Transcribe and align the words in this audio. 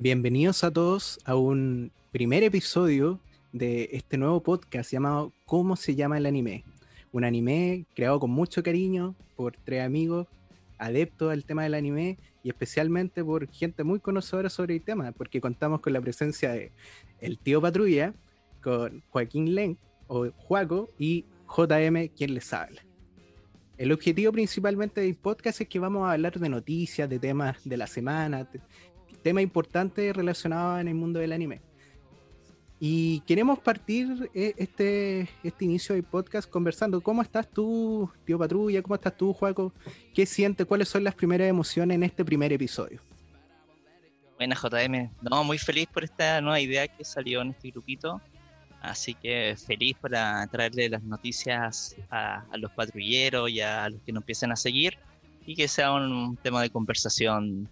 Bienvenidos 0.00 0.62
a 0.62 0.70
todos 0.70 1.18
a 1.24 1.34
un 1.34 1.90
primer 2.12 2.44
episodio 2.44 3.18
de 3.50 3.88
este 3.90 4.16
nuevo 4.16 4.40
podcast 4.40 4.92
llamado 4.92 5.32
¿Cómo 5.44 5.74
se 5.74 5.96
llama 5.96 6.18
el 6.18 6.26
anime? 6.26 6.62
Un 7.10 7.24
anime 7.24 7.84
creado 7.96 8.20
con 8.20 8.30
mucho 8.30 8.62
cariño 8.62 9.16
por 9.34 9.56
tres 9.64 9.84
amigos 9.84 10.28
adeptos 10.78 11.32
al 11.32 11.44
tema 11.44 11.64
del 11.64 11.74
anime 11.74 12.16
y 12.44 12.48
especialmente 12.48 13.24
por 13.24 13.50
gente 13.50 13.82
muy 13.82 13.98
conocedora 13.98 14.48
sobre 14.50 14.76
el 14.76 14.82
tema, 14.82 15.10
porque 15.10 15.40
contamos 15.40 15.80
con 15.80 15.92
la 15.92 16.00
presencia 16.00 16.52
de 16.52 16.70
el 17.20 17.36
tío 17.36 17.60
Patrulla, 17.60 18.14
con 18.62 19.02
Joaquín 19.10 19.52
Len 19.56 19.76
o 20.06 20.30
Juaco 20.30 20.88
y 20.96 21.24
JM 21.48 22.06
quien 22.16 22.34
les 22.34 22.52
habla. 22.52 22.84
El 23.76 23.90
objetivo 23.90 24.30
principalmente 24.30 25.00
del 25.00 25.16
podcast 25.16 25.60
es 25.60 25.68
que 25.68 25.80
vamos 25.80 26.06
a 26.06 26.12
hablar 26.12 26.38
de 26.38 26.48
noticias, 26.48 27.08
de 27.08 27.18
temas 27.18 27.56
de 27.64 27.76
la 27.76 27.88
semana, 27.88 28.48
tema 29.28 29.42
importante 29.42 30.10
relacionado 30.14 30.78
en 30.78 30.88
el 30.88 30.94
mundo 30.94 31.20
del 31.20 31.32
anime. 31.32 31.60
Y 32.80 33.20
queremos 33.26 33.58
partir 33.58 34.30
eh, 34.32 34.54
este, 34.56 35.28
este 35.42 35.66
inicio 35.66 35.94
del 35.94 36.04
podcast 36.04 36.48
conversando. 36.48 37.02
¿Cómo 37.02 37.20
estás 37.20 37.46
tú, 37.46 38.10
tío 38.24 38.38
Patrulla? 38.38 38.80
¿Cómo 38.80 38.94
estás 38.94 39.14
tú, 39.14 39.34
Juaco? 39.34 39.74
¿Qué 40.14 40.24
sientes? 40.24 40.66
¿Cuáles 40.66 40.88
son 40.88 41.04
las 41.04 41.14
primeras 41.14 41.46
emociones 41.46 41.96
en 41.96 42.04
este 42.04 42.24
primer 42.24 42.54
episodio? 42.54 43.02
Buenas, 44.38 44.62
JM. 44.62 45.10
No, 45.20 45.44
muy 45.44 45.58
feliz 45.58 45.88
por 45.92 46.04
esta 46.04 46.40
nueva 46.40 46.60
idea 46.60 46.88
que 46.88 47.04
salió 47.04 47.42
en 47.42 47.50
este 47.50 47.70
grupito. 47.70 48.22
Así 48.80 49.12
que 49.12 49.56
feliz 49.58 49.94
para 50.00 50.46
traerle 50.46 50.88
las 50.88 51.02
noticias 51.02 51.96
a, 52.08 52.46
a 52.50 52.56
los 52.56 52.70
patrulleros 52.70 53.50
y 53.50 53.60
a 53.60 53.90
los 53.90 54.00
que 54.00 54.12
nos 54.12 54.22
empiecen 54.22 54.52
a 54.52 54.56
seguir 54.56 54.96
y 55.44 55.54
que 55.54 55.68
sea 55.68 55.92
un 55.92 56.38
tema 56.38 56.62
de 56.62 56.70
conversación 56.70 57.68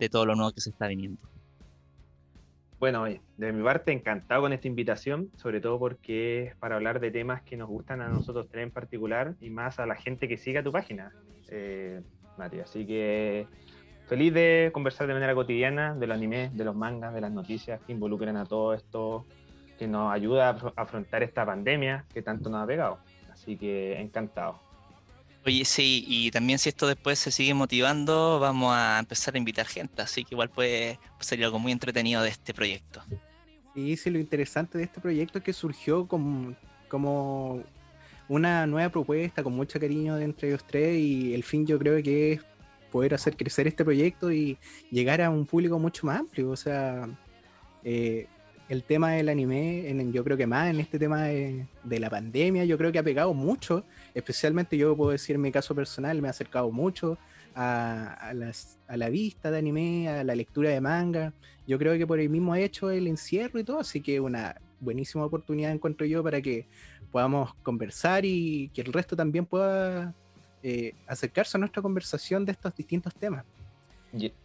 de 0.00 0.08
todo 0.08 0.26
lo 0.26 0.34
nuevo 0.34 0.50
que 0.50 0.60
se 0.60 0.70
está 0.70 0.88
viniendo. 0.88 1.20
Bueno, 2.80 3.04
de 3.04 3.52
mi 3.52 3.62
parte 3.62 3.92
encantado 3.92 4.40
con 4.40 4.54
esta 4.54 4.66
invitación, 4.66 5.30
sobre 5.36 5.60
todo 5.60 5.78
porque 5.78 6.44
es 6.44 6.56
para 6.56 6.76
hablar 6.76 6.98
de 6.98 7.10
temas 7.10 7.42
que 7.42 7.58
nos 7.58 7.68
gustan 7.68 8.00
a 8.00 8.08
nosotros 8.08 8.48
tres 8.50 8.64
en 8.64 8.70
particular 8.70 9.34
y 9.38 9.50
más 9.50 9.78
a 9.78 9.84
la 9.84 9.96
gente 9.96 10.26
que 10.28 10.38
siga 10.38 10.62
tu 10.62 10.72
página, 10.72 11.12
eh, 11.48 12.00
Mati. 12.38 12.60
Así 12.60 12.86
que 12.86 13.46
feliz 14.08 14.32
de 14.32 14.70
conversar 14.72 15.06
de 15.06 15.12
manera 15.12 15.34
cotidiana 15.34 15.94
de 15.94 16.06
los 16.06 16.16
animes, 16.16 16.56
de 16.56 16.64
los 16.64 16.74
mangas, 16.74 17.12
de 17.12 17.20
las 17.20 17.30
noticias 17.30 17.82
que 17.82 17.92
involucran 17.92 18.38
a 18.38 18.46
todo 18.46 18.72
esto, 18.72 19.26
que 19.78 19.86
nos 19.86 20.10
ayuda 20.10 20.48
a 20.48 20.82
afrontar 20.82 21.22
esta 21.22 21.44
pandemia 21.44 22.06
que 22.14 22.22
tanto 22.22 22.48
nos 22.48 22.62
ha 22.62 22.66
pegado. 22.66 22.98
Así 23.30 23.58
que 23.58 24.00
encantado. 24.00 24.69
Oye, 25.46 25.64
sí, 25.64 26.04
y 26.06 26.30
también 26.30 26.58
si 26.58 26.68
esto 26.68 26.86
después 26.86 27.18
se 27.18 27.30
sigue 27.30 27.54
motivando, 27.54 28.38
vamos 28.40 28.74
a 28.74 28.98
empezar 28.98 29.34
a 29.34 29.38
invitar 29.38 29.66
gente, 29.66 30.02
así 30.02 30.22
que 30.22 30.34
igual 30.34 30.50
puede, 30.50 30.98
salir 31.18 31.46
algo 31.46 31.58
muy 31.58 31.72
entretenido 31.72 32.22
de 32.22 32.28
este 32.28 32.52
proyecto. 32.52 33.02
Y 33.74 33.96
sí, 33.96 34.10
lo 34.10 34.18
interesante 34.18 34.76
de 34.76 34.84
este 34.84 35.00
proyecto 35.00 35.38
es 35.38 35.44
que 35.44 35.52
surgió 35.54 36.06
como, 36.06 36.54
como 36.88 37.62
una 38.28 38.66
nueva 38.66 38.90
propuesta 38.90 39.42
con 39.42 39.54
mucho 39.54 39.80
cariño 39.80 40.16
de 40.16 40.24
entre 40.24 40.48
ellos 40.48 40.64
tres 40.66 40.98
y 40.98 41.32
el 41.32 41.42
fin 41.42 41.66
yo 41.66 41.78
creo 41.78 42.02
que 42.02 42.32
es 42.32 42.42
poder 42.92 43.14
hacer 43.14 43.36
crecer 43.36 43.66
este 43.66 43.84
proyecto 43.84 44.30
y 44.30 44.58
llegar 44.90 45.22
a 45.22 45.30
un 45.30 45.46
público 45.46 45.78
mucho 45.78 46.06
más 46.06 46.20
amplio. 46.20 46.50
O 46.50 46.56
sea, 46.56 47.08
eh, 47.82 48.26
el 48.70 48.84
tema 48.84 49.10
del 49.10 49.28
anime, 49.28 49.90
en, 49.90 50.12
yo 50.12 50.22
creo 50.22 50.36
que 50.36 50.46
más 50.46 50.70
en 50.70 50.78
este 50.78 50.96
tema 50.96 51.24
de, 51.24 51.66
la 51.84 52.08
pandemia, 52.08 52.64
yo 52.64 52.78
creo 52.78 52.92
que 52.92 53.00
ha 53.00 53.02
pegado 53.02 53.34
mucho, 53.34 53.84
especialmente 54.14 54.76
yo 54.76 54.96
puedo 54.96 55.10
decir 55.10 55.34
en 55.34 55.42
mi 55.42 55.50
caso 55.50 55.74
personal, 55.74 56.22
me 56.22 56.28
ha 56.28 56.30
acercado 56.30 56.70
mucho 56.70 57.18
a, 57.56 58.32
la 58.32 59.08
vista 59.08 59.50
de 59.50 59.58
anime, 59.58 60.08
a 60.08 60.22
la 60.22 60.36
lectura 60.36 60.70
de 60.70 60.80
manga, 60.80 61.32
yo 61.66 61.80
creo 61.80 61.98
que 61.98 62.06
por 62.06 62.20
el 62.20 62.28
mismo 62.28 62.54
hecho 62.54 62.92
el 62.92 63.08
encierro 63.08 63.58
y 63.58 63.64
todo, 63.64 63.80
así 63.80 64.00
que 64.00 64.20
una 64.20 64.54
buenísima 64.78 65.24
oportunidad 65.24 65.72
encuentro 65.72 66.06
yo 66.06 66.22
para 66.22 66.40
que 66.40 66.68
podamos 67.10 67.52
conversar 67.64 68.24
y 68.24 68.70
que 68.72 68.82
el 68.82 68.92
resto 68.92 69.16
también 69.16 69.46
pueda 69.46 70.14
eh, 70.62 70.94
acercarse 71.08 71.56
a 71.56 71.58
nuestra 71.58 71.82
conversación 71.82 72.44
de 72.44 72.52
estos 72.52 72.72
distintos 72.76 73.12
temas. 73.16 73.44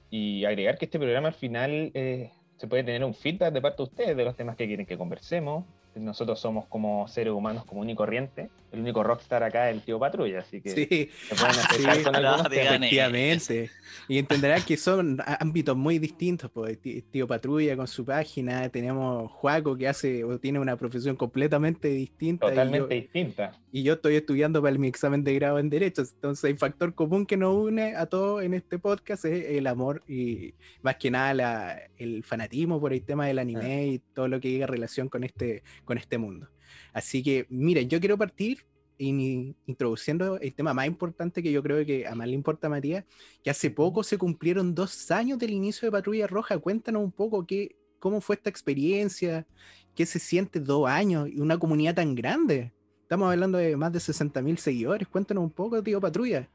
Y, 0.09 0.45
agregar 0.45 0.79
que 0.79 0.85
este 0.85 0.97
programa 0.97 1.27
al 1.27 1.35
final... 1.35 1.91
Eh 1.93 2.31
se 2.57 2.67
puede 2.67 2.83
tener 2.83 3.03
un 3.03 3.13
feedback 3.13 3.53
de 3.53 3.61
parte 3.61 3.77
de 3.77 3.83
ustedes 3.83 4.17
de 4.17 4.25
los 4.25 4.35
temas 4.35 4.55
que 4.55 4.67
quieren 4.67 4.85
que 4.85 4.97
conversemos. 4.97 5.65
Nosotros 5.95 6.39
somos 6.39 6.65
como 6.67 7.07
seres 7.07 7.33
humanos 7.33 7.65
común 7.65 7.89
y 7.89 7.95
corriente. 7.95 8.49
El 8.71 8.81
único 8.81 9.03
rockstar 9.03 9.43
acá 9.43 9.69
es 9.69 9.75
el 9.75 9.81
tío 9.81 9.97
Patrulla, 9.97 10.39
así 10.39 10.59
que 10.59 10.69
sí. 10.71 11.09
se 11.29 11.35
pueden 11.35 11.59
acercar 11.59 12.03
con 12.03 12.15
algunos 12.15 12.51
Efectivamente. 12.51 13.69
Y 14.09 14.17
entenderán 14.17 14.61
que 14.63 14.75
son 14.75 15.17
ámbitos 15.25 15.77
muy 15.77 15.97
distintos. 15.97 16.51
Pues, 16.51 16.79
tío 16.81 17.27
Patrulla 17.27 17.77
con 17.77 17.87
su 17.87 18.03
página, 18.03 18.67
tenemos 18.69 19.31
Juaco 19.31 19.77
que 19.77 19.87
hace 19.87 20.23
o 20.23 20.37
tiene 20.39 20.59
una 20.59 20.75
profesión 20.75 21.15
completamente 21.15 21.87
distinta. 21.87 22.49
Totalmente 22.49 22.93
distinta. 22.93 23.53
Y 23.71 23.83
yo 23.83 23.93
estoy 23.93 24.15
estudiando 24.15 24.61
para 24.61 24.77
mi 24.77 24.87
examen 24.87 25.23
de 25.23 25.33
grado 25.35 25.59
en 25.59 25.69
Derecho. 25.69 26.01
Entonces, 26.01 26.49
el 26.49 26.57
factor 26.57 26.93
común 26.93 27.25
que 27.25 27.37
nos 27.37 27.55
une 27.55 27.95
a 27.95 28.05
todos 28.05 28.43
en 28.43 28.53
este 28.53 28.79
podcast 28.79 29.25
es 29.25 29.49
el 29.49 29.67
amor 29.67 30.03
y 30.07 30.53
más 30.81 30.97
que 30.97 31.11
nada 31.11 31.81
el 31.97 32.23
fanatismo 32.23 32.79
por 32.79 32.93
el 32.93 33.03
tema 33.03 33.27
del 33.27 33.39
anime 33.39 33.73
ah. 33.73 33.83
y 33.83 33.99
todo 34.13 34.27
lo 34.27 34.39
que 34.39 34.51
llega 34.51 34.67
relación 34.67 35.09
con 35.09 35.23
este 35.23 35.63
con 35.85 35.97
este 35.97 36.17
mundo. 36.17 36.49
Así 36.93 37.23
que, 37.23 37.45
miren, 37.49 37.89
yo 37.89 37.99
quiero 37.99 38.17
partir 38.17 38.65
introduciendo 38.97 40.39
el 40.39 40.53
tema 40.53 40.73
más 40.73 40.87
importante 40.87 41.43
que 41.43 41.51
yo 41.51 41.61
creo 41.61 41.85
que 41.85 42.07
a 42.07 42.15
más 42.15 42.27
le 42.27 42.33
importa 42.33 42.67
a 42.67 42.69
Matías, 42.69 43.03
que 43.43 43.49
hace 43.49 43.69
poco 43.69 44.03
se 44.03 44.17
cumplieron 44.17 44.73
dos 44.73 45.11
años 45.11 45.37
del 45.37 45.51
inicio 45.51 45.85
de 45.85 45.91
Patrulla 45.91 46.27
Roja. 46.27 46.57
Cuéntanos 46.57 47.03
un 47.03 47.11
poco 47.11 47.45
qué, 47.45 47.75
cómo 47.99 48.21
fue 48.21 48.35
esta 48.35 48.49
experiencia, 48.49 49.45
qué 49.93 50.05
se 50.05 50.19
siente 50.19 50.59
dos 50.59 50.87
años 50.87 51.27
y 51.29 51.39
una 51.39 51.57
comunidad 51.57 51.95
tan 51.95 52.15
grande. 52.15 52.73
Estamos 53.01 53.31
hablando 53.31 53.57
de 53.57 53.75
más 53.75 53.91
de 53.91 53.99
60 53.99 54.41
mil 54.41 54.57
seguidores. 54.57 55.07
Cuéntanos 55.07 55.43
un 55.43 55.51
poco, 55.51 55.81
tío 55.83 55.99
Patrulla. 55.99 56.49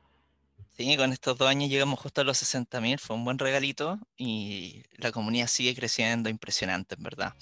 Sí, 0.80 0.96
con 0.96 1.12
estos 1.12 1.36
dos 1.36 1.46
años 1.46 1.68
llegamos 1.68 2.00
justo 2.00 2.22
a 2.22 2.24
los 2.24 2.42
60.000, 2.42 2.98
fue 2.98 3.14
un 3.14 3.22
buen 3.22 3.38
regalito 3.38 3.98
y 4.16 4.82
la 4.96 5.12
comunidad 5.12 5.46
sigue 5.46 5.74
creciendo, 5.74 6.30
impresionante 6.30 6.94
en 6.94 7.02
verdad. 7.02 7.34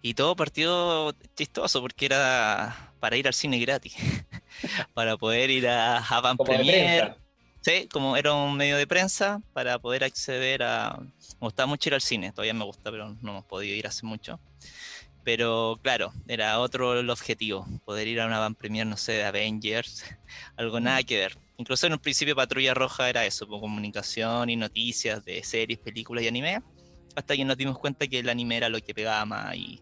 Y 0.00 0.14
todo 0.14 0.36
partió 0.36 1.12
chistoso 1.34 1.80
porque 1.80 2.06
era 2.06 2.92
para 3.00 3.16
ir 3.16 3.26
al 3.26 3.34
cine 3.34 3.58
gratis, 3.58 3.96
para 4.94 5.16
poder 5.16 5.50
ir 5.50 5.66
a, 5.66 5.98
a 5.98 6.20
Van 6.20 6.36
Premier. 6.36 7.16
Sí, 7.62 7.88
como 7.92 8.16
era 8.16 8.32
un 8.32 8.56
medio 8.56 8.76
de 8.76 8.86
prensa 8.86 9.42
para 9.52 9.80
poder 9.80 10.04
acceder 10.04 10.62
a... 10.62 10.96
Me 11.00 11.40
gustaba 11.40 11.66
mucho 11.66 11.88
ir 11.88 11.94
al 11.94 12.00
cine, 12.00 12.30
todavía 12.30 12.54
me 12.54 12.64
gusta, 12.64 12.92
pero 12.92 13.16
no 13.22 13.30
hemos 13.32 13.44
podido 13.44 13.74
ir 13.74 13.88
hace 13.88 14.06
mucho. 14.06 14.38
Pero 15.24 15.80
claro, 15.82 16.12
era 16.28 16.60
otro 16.60 17.00
el 17.00 17.10
objetivo, 17.10 17.66
poder 17.84 18.06
ir 18.06 18.20
a 18.20 18.26
una 18.26 18.38
van 18.38 18.54
premier, 18.54 18.86
no 18.86 18.96
sé, 18.96 19.14
de 19.14 19.24
Avengers, 19.24 20.04
algo 20.56 20.78
nada 20.78 21.02
que 21.02 21.18
ver. 21.18 21.43
Incluso 21.56 21.86
en 21.86 21.92
un 21.92 21.98
principio 21.98 22.34
Patrulla 22.34 22.74
Roja 22.74 23.08
era 23.08 23.24
eso, 23.24 23.46
pues, 23.46 23.60
comunicación 23.60 24.50
y 24.50 24.56
noticias 24.56 25.24
de 25.24 25.42
series, 25.44 25.78
películas 25.78 26.24
y 26.24 26.28
anime, 26.28 26.60
hasta 27.14 27.36
que 27.36 27.44
nos 27.44 27.56
dimos 27.56 27.78
cuenta 27.78 28.06
que 28.06 28.18
el 28.18 28.28
anime 28.28 28.56
era 28.56 28.68
lo 28.68 28.80
que 28.80 28.94
pegaba 28.94 29.24
más 29.24 29.54
y 29.54 29.80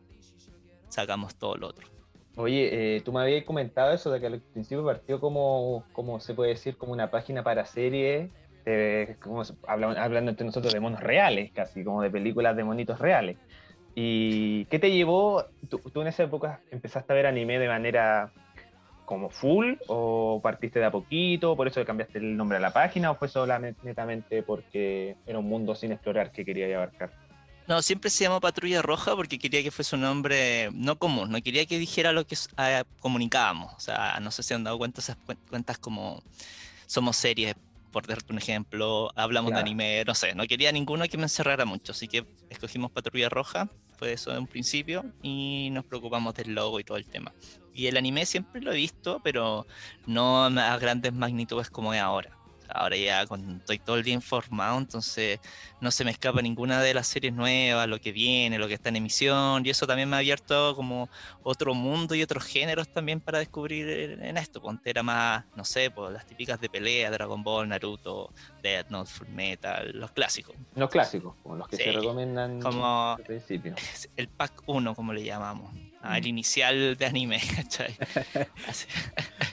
sacamos 0.89 1.35
todo 1.37 1.57
lo 1.57 1.69
otro. 1.69 1.89
Oye, 2.37 2.97
eh, 2.97 3.01
tú 3.03 3.13
me 3.13 3.21
habías 3.21 3.45
comentado 3.45 3.93
eso 3.93 4.11
de 4.11 4.21
que 4.21 4.27
al 4.27 4.41
principio 4.53 4.85
partió 4.85 5.21
como, 5.21 5.85
como 5.93 6.21
se 6.21 6.35
puede 6.35 6.51
decir, 6.51 6.77
como 6.77 6.93
una 6.93 7.11
página 7.11 7.43
para 7.43 7.65
series, 7.67 8.31
como, 9.21 9.43
hablando, 9.67 10.31
entre 10.31 10.47
nosotros 10.47 10.73
de 10.73 10.81
monos 10.81 11.01
reales, 11.01 11.53
casi 11.53 11.85
como 11.85 12.03
de 12.03 12.11
películas 12.11 12.57
de 12.57 12.65
monitos 12.65 12.99
reales. 12.99 13.37
¿Y 13.95 14.65
qué 14.67 14.79
te 14.79 14.91
llevó? 14.91 15.45
Tú, 15.69 16.01
en 16.01 16.07
esa 16.07 16.23
época 16.23 16.63
empezaste 16.71 17.13
a 17.13 17.17
ver 17.17 17.27
anime 17.27 17.59
de 17.59 17.69
manera 17.69 18.33
como 19.13 19.29
full 19.29 19.75
o 19.89 20.41
partiste 20.43 20.79
de 20.79 20.87
a 20.87 20.91
poquito, 20.91 21.55
por 21.55 21.69
eso 21.69 21.85
cambiaste 21.85 22.17
el 22.17 22.35
nombre 22.35 22.57
a 22.57 22.61
la 22.61 22.73
página 22.73 23.11
o 23.11 23.15
fue 23.15 23.29
solamente 23.29 23.79
netamente 23.85 24.43
porque 24.43 25.17
era 25.27 25.39
un 25.39 25.45
mundo 25.45 25.75
sin 25.75 25.93
explorar 25.93 26.33
que 26.33 26.47
quería 26.47 26.75
abarcar? 26.75 27.13
No, 27.69 27.83
siempre 27.83 28.09
se 28.09 28.25
llamó 28.25 28.41
Patrulla 28.41 28.81
Roja 28.81 29.15
porque 29.15 29.39
quería 29.39 29.63
que 29.63 29.71
fuese 29.71 29.97
un 29.97 30.01
nombre 30.01 30.71
no 30.73 30.99
común, 30.99 31.31
no 31.31 31.43
quería 31.43 31.67
que 31.67 31.79
dijera 31.79 32.13
lo 32.13 32.27
que 32.27 32.37
ah, 32.57 32.85
comunicábamos. 33.01 33.75
O 33.75 33.81
sea, 33.81 34.19
no 34.23 34.31
sé 34.31 34.43
si 34.43 34.55
han 34.55 34.65
dado 34.65 34.79
cuenta 34.79 35.03
esas 35.03 35.19
cuentas 35.51 35.77
como 35.77 36.23
somos 36.87 37.15
series, 37.15 37.55
por 37.91 38.07
darte 38.07 38.33
un 38.33 38.39
ejemplo, 38.39 39.13
hablamos 39.15 39.53
de 39.53 39.59
anime, 39.59 40.05
no 40.07 40.15
sé, 40.15 40.35
no 40.35 40.47
quería 40.47 40.73
ninguno 40.73 41.07
que 41.07 41.19
me 41.19 41.25
encerrara 41.25 41.67
mucho, 41.67 41.93
así 41.93 42.09
que 42.09 42.25
escogimos 42.49 42.91
Patrulla 42.91 43.29
Roja, 43.29 43.69
fue 43.99 44.15
eso 44.15 44.33
de 44.33 44.39
un 44.39 44.47
principio, 44.47 45.05
y 45.23 45.69
nos 45.71 45.85
preocupamos 45.85 46.33
del 46.35 46.55
logo 46.55 46.81
y 46.81 46.85
todo 46.85 46.97
el 46.97 47.05
tema. 47.05 47.31
Y 47.75 47.87
el 47.87 47.97
anime 47.97 48.27
siempre 48.27 48.61
lo 48.61 48.73
he 48.73 48.77
visto, 48.77 49.21
pero 49.23 49.67
no 50.07 50.45
a 50.45 50.79
grandes 50.79 51.13
magnitudes 51.13 51.71
como 51.71 51.95
es 51.95 52.01
ahora. 52.01 52.31
ahora 52.75 52.97
ya 52.97 53.27
con, 53.27 53.57
estoy 53.59 53.79
todo 53.79 53.97
el 53.97 54.03
día 54.03 54.15
informado, 54.15 54.79
entonces 54.79 55.41
no 55.81 55.91
se 55.91 56.05
me 56.05 56.11
escapa 56.11 56.41
ninguna 56.43 56.81
de 56.81 56.95
las 56.95 57.07
series 57.07 57.33
nuevas, 57.33 57.89
lo 57.89 58.01
que 58.01 58.13
viene, 58.13 58.59
lo 58.59 58.69
que 58.69 58.75
está 58.75 58.89
en 58.89 58.97
emisión, 58.97 59.65
y 59.65 59.71
eso 59.71 59.87
también 59.87 60.09
me 60.09 60.17
ha 60.17 60.19
abierto 60.21 60.75
como 60.75 61.09
otro 61.43 61.75
mundo 61.75 62.15
y 62.15 62.23
otros 62.23 62.45
géneros 62.45 62.89
también 62.89 63.21
para 63.21 63.39
descubrir 63.39 64.19
en 64.23 64.37
esto. 64.37 64.61
Ponte 64.61 64.91
era 64.91 65.03
más, 65.03 65.45
no 65.57 65.65
sé, 65.65 65.91
pues 65.91 66.13
las 66.13 66.27
típicas 66.27 66.61
de 66.61 66.69
pelea, 66.69 67.11
Dragon 67.11 67.43
Ball, 67.43 67.69
Naruto, 67.69 68.33
Death 68.63 68.89
Note, 68.89 69.11
Full 69.11 69.29
Metal, 69.29 69.91
los 69.95 70.11
clásicos. 70.13 70.55
Los 70.75 70.91
clásicos, 70.91 71.35
como 71.43 71.57
los 71.57 71.69
que 71.69 71.77
se 71.77 71.93
recomiendan 71.93 72.61
como 72.61 73.13
al 73.13 73.23
principio. 73.23 73.75
El 74.17 74.29
pack 74.29 74.63
1, 74.67 74.95
como 74.95 75.13
le 75.13 75.25
llamamos, 75.25 75.73
al 76.03 76.23
mm. 76.23 76.27
inicial 76.27 76.97
de 76.97 77.07
anime, 77.07 77.41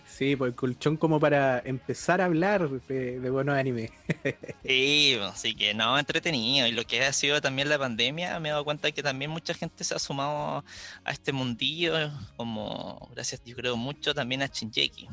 Sí, 0.06 0.36
pues 0.36 0.50
el 0.50 0.56
colchón 0.56 0.98
como 0.98 1.18
para 1.18 1.62
empezar 1.64 2.20
a 2.20 2.26
hablar 2.26 2.70
de, 2.70 3.30
buenos 3.30 3.56
animes. 3.56 3.90
sí, 4.66 5.18
así 5.24 5.56
que 5.56 5.74
no, 5.74 5.98
entretenido. 5.98 6.68
Y 6.68 6.74
lo 6.74 6.84
que 6.84 7.06
ha 7.06 7.14
sido 7.14 7.40
también 7.40 7.70
la 7.70 7.80
pandemia, 7.80 8.38
me 8.42 8.50
he 8.50 8.52
dado 8.52 8.66
cuenta 8.66 8.92
que 8.92 9.02
también 9.02 9.32
mucha 9.32 9.54
gente 9.54 9.86
se 9.86 9.96
ha 9.96 10.00
sumado 10.00 10.66
a 11.06 11.12
este 11.12 11.32
mundillo, 11.32 11.94
como 12.36 13.10
gracias 13.14 13.42
yo 13.46 13.56
creo 13.56 13.78
mucho 13.78 14.14
también 14.14 14.42
a 14.42 14.48
Shinjeki. 14.48 15.08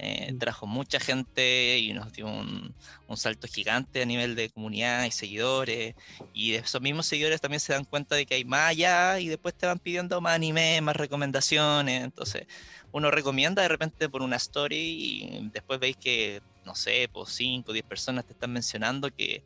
Eh, 0.00 0.32
mm. 0.32 0.38
trajo 0.38 0.66
mucha 0.66 1.00
gente 1.00 1.78
y 1.78 1.92
nos 1.92 2.12
dio 2.12 2.28
un, 2.28 2.72
salto 3.16 3.48
gigante 3.48 4.00
a 4.00 4.06
nivel 4.06 4.36
de 4.36 4.48
comunidad 4.48 5.04
y 5.04 5.10
seguidores. 5.10 5.96
Y 6.32 6.54
esos 6.54 6.80
mismos 6.80 7.06
seguidores 7.06 7.40
también 7.40 7.58
se 7.58 7.72
dan 7.72 7.84
cuenta 7.84 8.14
de 8.14 8.24
que 8.24 8.36
hay 8.36 8.44
más 8.44 8.70
allá 8.70 9.18
y 9.18 9.26
después 9.28 9.54
te 9.56 9.66
van 9.66 9.80
pidiendo 9.80 10.20
más 10.20 10.36
anime, 10.36 10.80
más 10.82 10.94
recomendaciones. 10.94 12.04
Entonces, 12.04 12.46
uno 12.92 13.10
recomienda 13.10 13.62
de 13.62 13.68
repente 13.68 14.08
por 14.08 14.22
una 14.22 14.36
story 14.36 14.76
y 14.76 15.50
después 15.52 15.80
veis 15.80 15.96
que, 15.96 16.42
no 16.64 16.76
sé, 16.76 17.08
por 17.12 17.28
5 17.28 17.68
o 17.68 17.74
10 17.74 17.84
personas 17.84 18.24
te 18.24 18.34
están 18.34 18.52
mencionando 18.52 19.10
que 19.10 19.42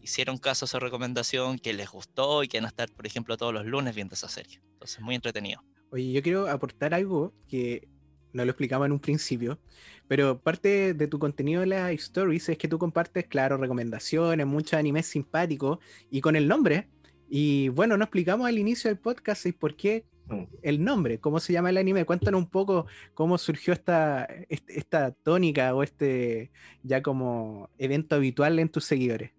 hicieron 0.00 0.38
caso 0.38 0.64
a 0.64 0.66
esa 0.66 0.78
recomendación, 0.78 1.58
que 1.58 1.72
les 1.72 1.90
gustó 1.90 2.44
y 2.44 2.48
que 2.48 2.58
van 2.58 2.66
a 2.66 2.68
estar, 2.68 2.88
por 2.92 3.08
ejemplo, 3.08 3.36
todos 3.36 3.52
los 3.52 3.66
lunes 3.66 3.92
viendo 3.96 4.14
esa 4.14 4.28
serie. 4.28 4.60
Entonces, 4.74 5.00
muy 5.00 5.16
entretenido. 5.16 5.64
Oye, 5.90 6.12
yo 6.12 6.22
quiero 6.22 6.48
aportar 6.48 6.94
algo 6.94 7.32
que 7.48 7.88
no 8.36 8.44
lo 8.44 8.50
explicaba 8.50 8.86
en 8.86 8.92
un 8.92 9.00
principio, 9.00 9.58
pero 10.06 10.38
parte 10.38 10.94
de 10.94 11.08
tu 11.08 11.18
contenido 11.18 11.62
de 11.62 11.66
las 11.66 11.90
stories 11.92 12.48
es 12.48 12.58
que 12.58 12.68
tú 12.68 12.78
compartes, 12.78 13.26
claro, 13.26 13.56
recomendaciones, 13.56 14.46
muchos 14.46 14.74
animes 14.74 15.06
simpáticos 15.06 15.78
y 16.10 16.20
con 16.20 16.36
el 16.36 16.46
nombre. 16.46 16.88
Y 17.28 17.70
bueno, 17.70 17.96
no 17.96 18.04
explicamos 18.04 18.46
al 18.46 18.58
inicio 18.58 18.88
del 18.88 18.98
podcast 18.98 19.46
y 19.46 19.52
por 19.52 19.74
qué 19.74 20.04
mm. 20.26 20.42
el 20.62 20.84
nombre, 20.84 21.18
cómo 21.18 21.40
se 21.40 21.54
llama 21.54 21.70
el 21.70 21.78
anime. 21.78 22.04
Cuéntanos 22.04 22.38
un 22.38 22.50
poco 22.50 22.86
cómo 23.14 23.38
surgió 23.38 23.72
esta, 23.72 24.28
esta 24.48 25.10
tónica 25.10 25.74
o 25.74 25.82
este 25.82 26.52
ya 26.82 27.02
como 27.02 27.70
evento 27.78 28.16
habitual 28.16 28.58
en 28.58 28.68
tus 28.68 28.84
seguidores. 28.84 29.32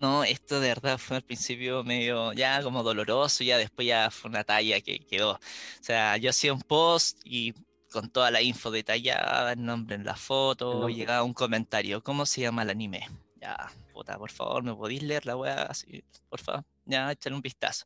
No, 0.00 0.24
esto 0.24 0.60
de 0.60 0.68
verdad 0.68 0.98
fue 0.98 1.16
al 1.16 1.22
principio 1.22 1.84
medio 1.84 2.32
ya 2.32 2.62
como 2.62 2.82
doloroso, 2.82 3.44
ya 3.44 3.58
después 3.58 3.86
ya 3.86 4.10
fue 4.10 4.30
una 4.30 4.44
talla 4.44 4.80
que 4.80 4.98
quedó. 4.98 5.32
O 5.32 5.38
sea, 5.80 6.16
yo 6.16 6.30
hacía 6.30 6.52
un 6.52 6.62
post 6.62 7.20
y 7.24 7.54
con 7.94 8.10
toda 8.10 8.32
la 8.32 8.42
info 8.42 8.72
detallada, 8.72 9.52
el 9.52 9.64
nombre 9.64 9.94
en 9.94 10.04
la 10.04 10.16
foto, 10.16 10.88
llegaba 10.88 11.22
un 11.22 11.32
comentario, 11.32 12.02
¿cómo 12.02 12.26
se 12.26 12.40
llama 12.40 12.62
el 12.62 12.70
anime? 12.70 13.08
Ya, 13.40 13.70
puta, 13.92 14.18
por 14.18 14.32
favor, 14.32 14.64
¿me 14.64 14.74
podéis 14.74 15.04
leer 15.04 15.24
la 15.26 15.36
weá 15.36 15.62
así, 15.66 16.02
por 16.28 16.40
favor? 16.40 16.64
Ya, 16.84 17.10
echarle 17.10 17.36
un 17.36 17.42
vistazo. 17.42 17.84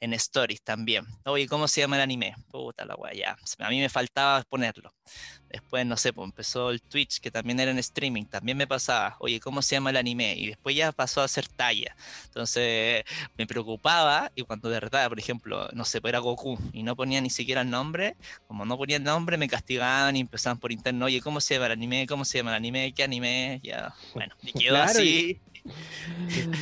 En 0.00 0.12
Stories 0.14 0.62
también. 0.62 1.04
Oye, 1.24 1.46
¿cómo 1.46 1.68
se 1.68 1.80
llama 1.80 1.96
el 1.96 2.02
anime? 2.02 2.34
Puta 2.50 2.84
la 2.84 2.94
weá, 2.96 3.12
ya. 3.12 3.36
A 3.58 3.68
mí 3.70 3.80
me 3.80 3.88
faltaba 3.88 4.42
ponerlo. 4.42 4.94
Después, 5.48 5.84
no 5.84 5.96
sé, 5.96 6.12
pues 6.12 6.26
empezó 6.26 6.70
el 6.70 6.80
Twitch, 6.82 7.20
que 7.20 7.30
también 7.30 7.58
era 7.60 7.70
en 7.70 7.78
streaming. 7.78 8.24
También 8.24 8.56
me 8.56 8.66
pasaba, 8.66 9.16
oye, 9.18 9.40
¿cómo 9.40 9.62
se 9.62 9.74
llama 9.76 9.90
el 9.90 9.96
anime? 9.96 10.34
Y 10.34 10.48
después 10.48 10.76
ya 10.76 10.92
pasó 10.92 11.22
a 11.22 11.28
ser 11.28 11.48
talla. 11.48 11.96
Entonces, 12.26 13.04
me 13.36 13.46
preocupaba. 13.46 14.30
Y 14.34 14.42
cuando 14.42 14.68
de 14.68 14.74
verdad, 14.74 15.08
por 15.08 15.18
ejemplo, 15.18 15.68
no 15.72 15.84
sé, 15.84 16.00
pues 16.00 16.10
era 16.10 16.18
Goku 16.20 16.58
y 16.72 16.82
no 16.82 16.96
ponía 16.96 17.20
ni 17.20 17.30
siquiera 17.30 17.62
el 17.62 17.70
nombre, 17.70 18.16
como 18.46 18.64
no 18.64 18.76
ponía 18.76 18.96
el 18.96 19.04
nombre, 19.04 19.36
me 19.36 19.48
castigaban 19.48 20.16
y 20.16 20.20
empezaban 20.20 20.58
por 20.58 20.72
interno, 20.72 21.06
oye, 21.06 21.20
¿cómo 21.20 21.40
se 21.40 21.54
llama 21.54 21.66
el 21.66 21.72
anime? 21.72 22.06
¿Cómo 22.06 22.24
se 22.24 22.38
llama 22.38 22.50
el 22.50 22.56
anime? 22.56 22.92
¿Qué 22.94 23.02
anime? 23.02 23.60
Ya, 23.62 23.94
bueno, 24.14 24.34
y 24.42 24.52
quedó 24.52 24.76
así. 24.76 25.40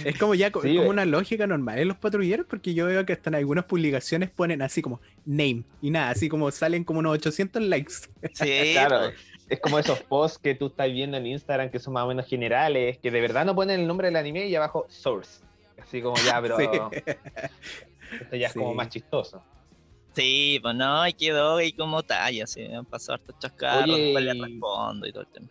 Es 0.05 0.19
como 0.19 0.35
ya 0.35 0.51
como 0.51 0.69
una 0.89 1.05
lógica 1.05 1.47
normal 1.47 1.79
en 1.79 1.89
los 1.89 1.97
patrulleros, 1.97 2.47
porque 2.47 2.75
yo 2.75 2.87
veo 2.87 3.05
que 3.05 3.13
hasta 3.13 3.31
en 3.31 3.37
algunas 3.37 3.65
publicaciones 3.65 4.31
ponen 4.31 4.63
así 4.63 4.83
como 4.83 5.01
name 5.25 5.65
y 5.81 5.91
nada, 5.91 6.11
así 6.11 6.29
como 6.29 6.51
salen 6.51 6.85
como 6.85 7.01
unos 7.01 7.15
800 7.15 7.63
likes. 7.63 7.95
Sí, 8.35 8.71
claro. 8.73 9.13
Es 9.49 9.61
como 9.61 9.79
esos 9.79 10.01
posts 10.03 10.39
que 10.39 10.55
tú 10.55 10.67
estás 10.67 10.93
viendo 10.93 11.17
en 11.17 11.27
Instagram 11.27 11.71
que 11.71 11.79
son 11.79 11.95
más 11.95 12.05
o 12.05 12.09
menos 12.09 12.27
generales, 12.27 12.99
que 12.99 13.11
de 13.11 13.21
verdad 13.21 13.47
no 13.47 13.55
ponen 13.55 13.81
el 13.81 13.87
nombre 13.87 14.09
del 14.09 14.17
anime 14.17 14.47
y 14.47 14.55
abajo 14.55 14.87
source. 14.89 15.43
Así 15.81 16.03
como 16.03 16.17
ya, 16.17 16.41
pero 16.43 16.59
esto 18.21 18.37
ya 18.37 18.49
es 18.49 18.53
como 18.53 18.75
más 18.75 18.89
chistoso. 18.89 19.43
Sí, 20.15 20.59
pues 20.61 20.75
no, 20.75 21.07
y 21.07 21.13
quedó 21.13 21.57
ahí 21.57 21.73
como 21.73 22.03
talla, 22.03 22.47
sí, 22.47 22.65
han 22.65 22.85
pasado 22.85 23.15
hartos 23.15 23.39
chascarros, 23.39 23.99
le 23.99 24.35
respondo 24.35 25.07
y 25.07 25.13
todo 25.13 25.23
el 25.23 25.29
tema. 25.29 25.49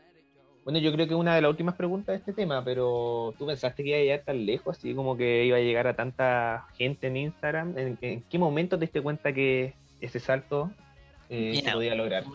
Bueno, 0.68 0.80
yo 0.80 0.92
creo 0.92 1.08
que 1.08 1.16
una 1.16 1.34
de 1.34 1.42
las 1.42 1.50
últimas 1.50 1.76
preguntas 1.76 2.08
de 2.12 2.18
este 2.18 2.34
tema, 2.34 2.62
pero 2.62 3.34
¿tú 3.38 3.46
pensaste 3.46 3.86
que 3.86 3.90
iba 3.92 4.00
a 4.00 4.02
llegar 4.02 4.24
tan 4.26 4.46
lejos, 4.46 4.78
así 4.78 4.94
como 4.94 5.16
que 5.16 5.46
iba 5.46 5.56
a 5.56 5.62
llegar 5.62 5.88
a 5.88 5.96
tanta 5.96 6.68
gente 6.78 7.08
en 7.08 7.16
Instagram? 7.16 7.74
¿En, 7.78 8.22
qué 8.30 8.38
momento 8.38 8.78
te 8.78 8.82
diste 8.82 9.00
cuenta 9.00 9.32
que 9.32 9.74
ese 10.02 10.20
salto 10.20 10.70
eh, 11.30 11.62
se 11.64 11.72
podía 11.72 11.96
lograr? 11.96 12.26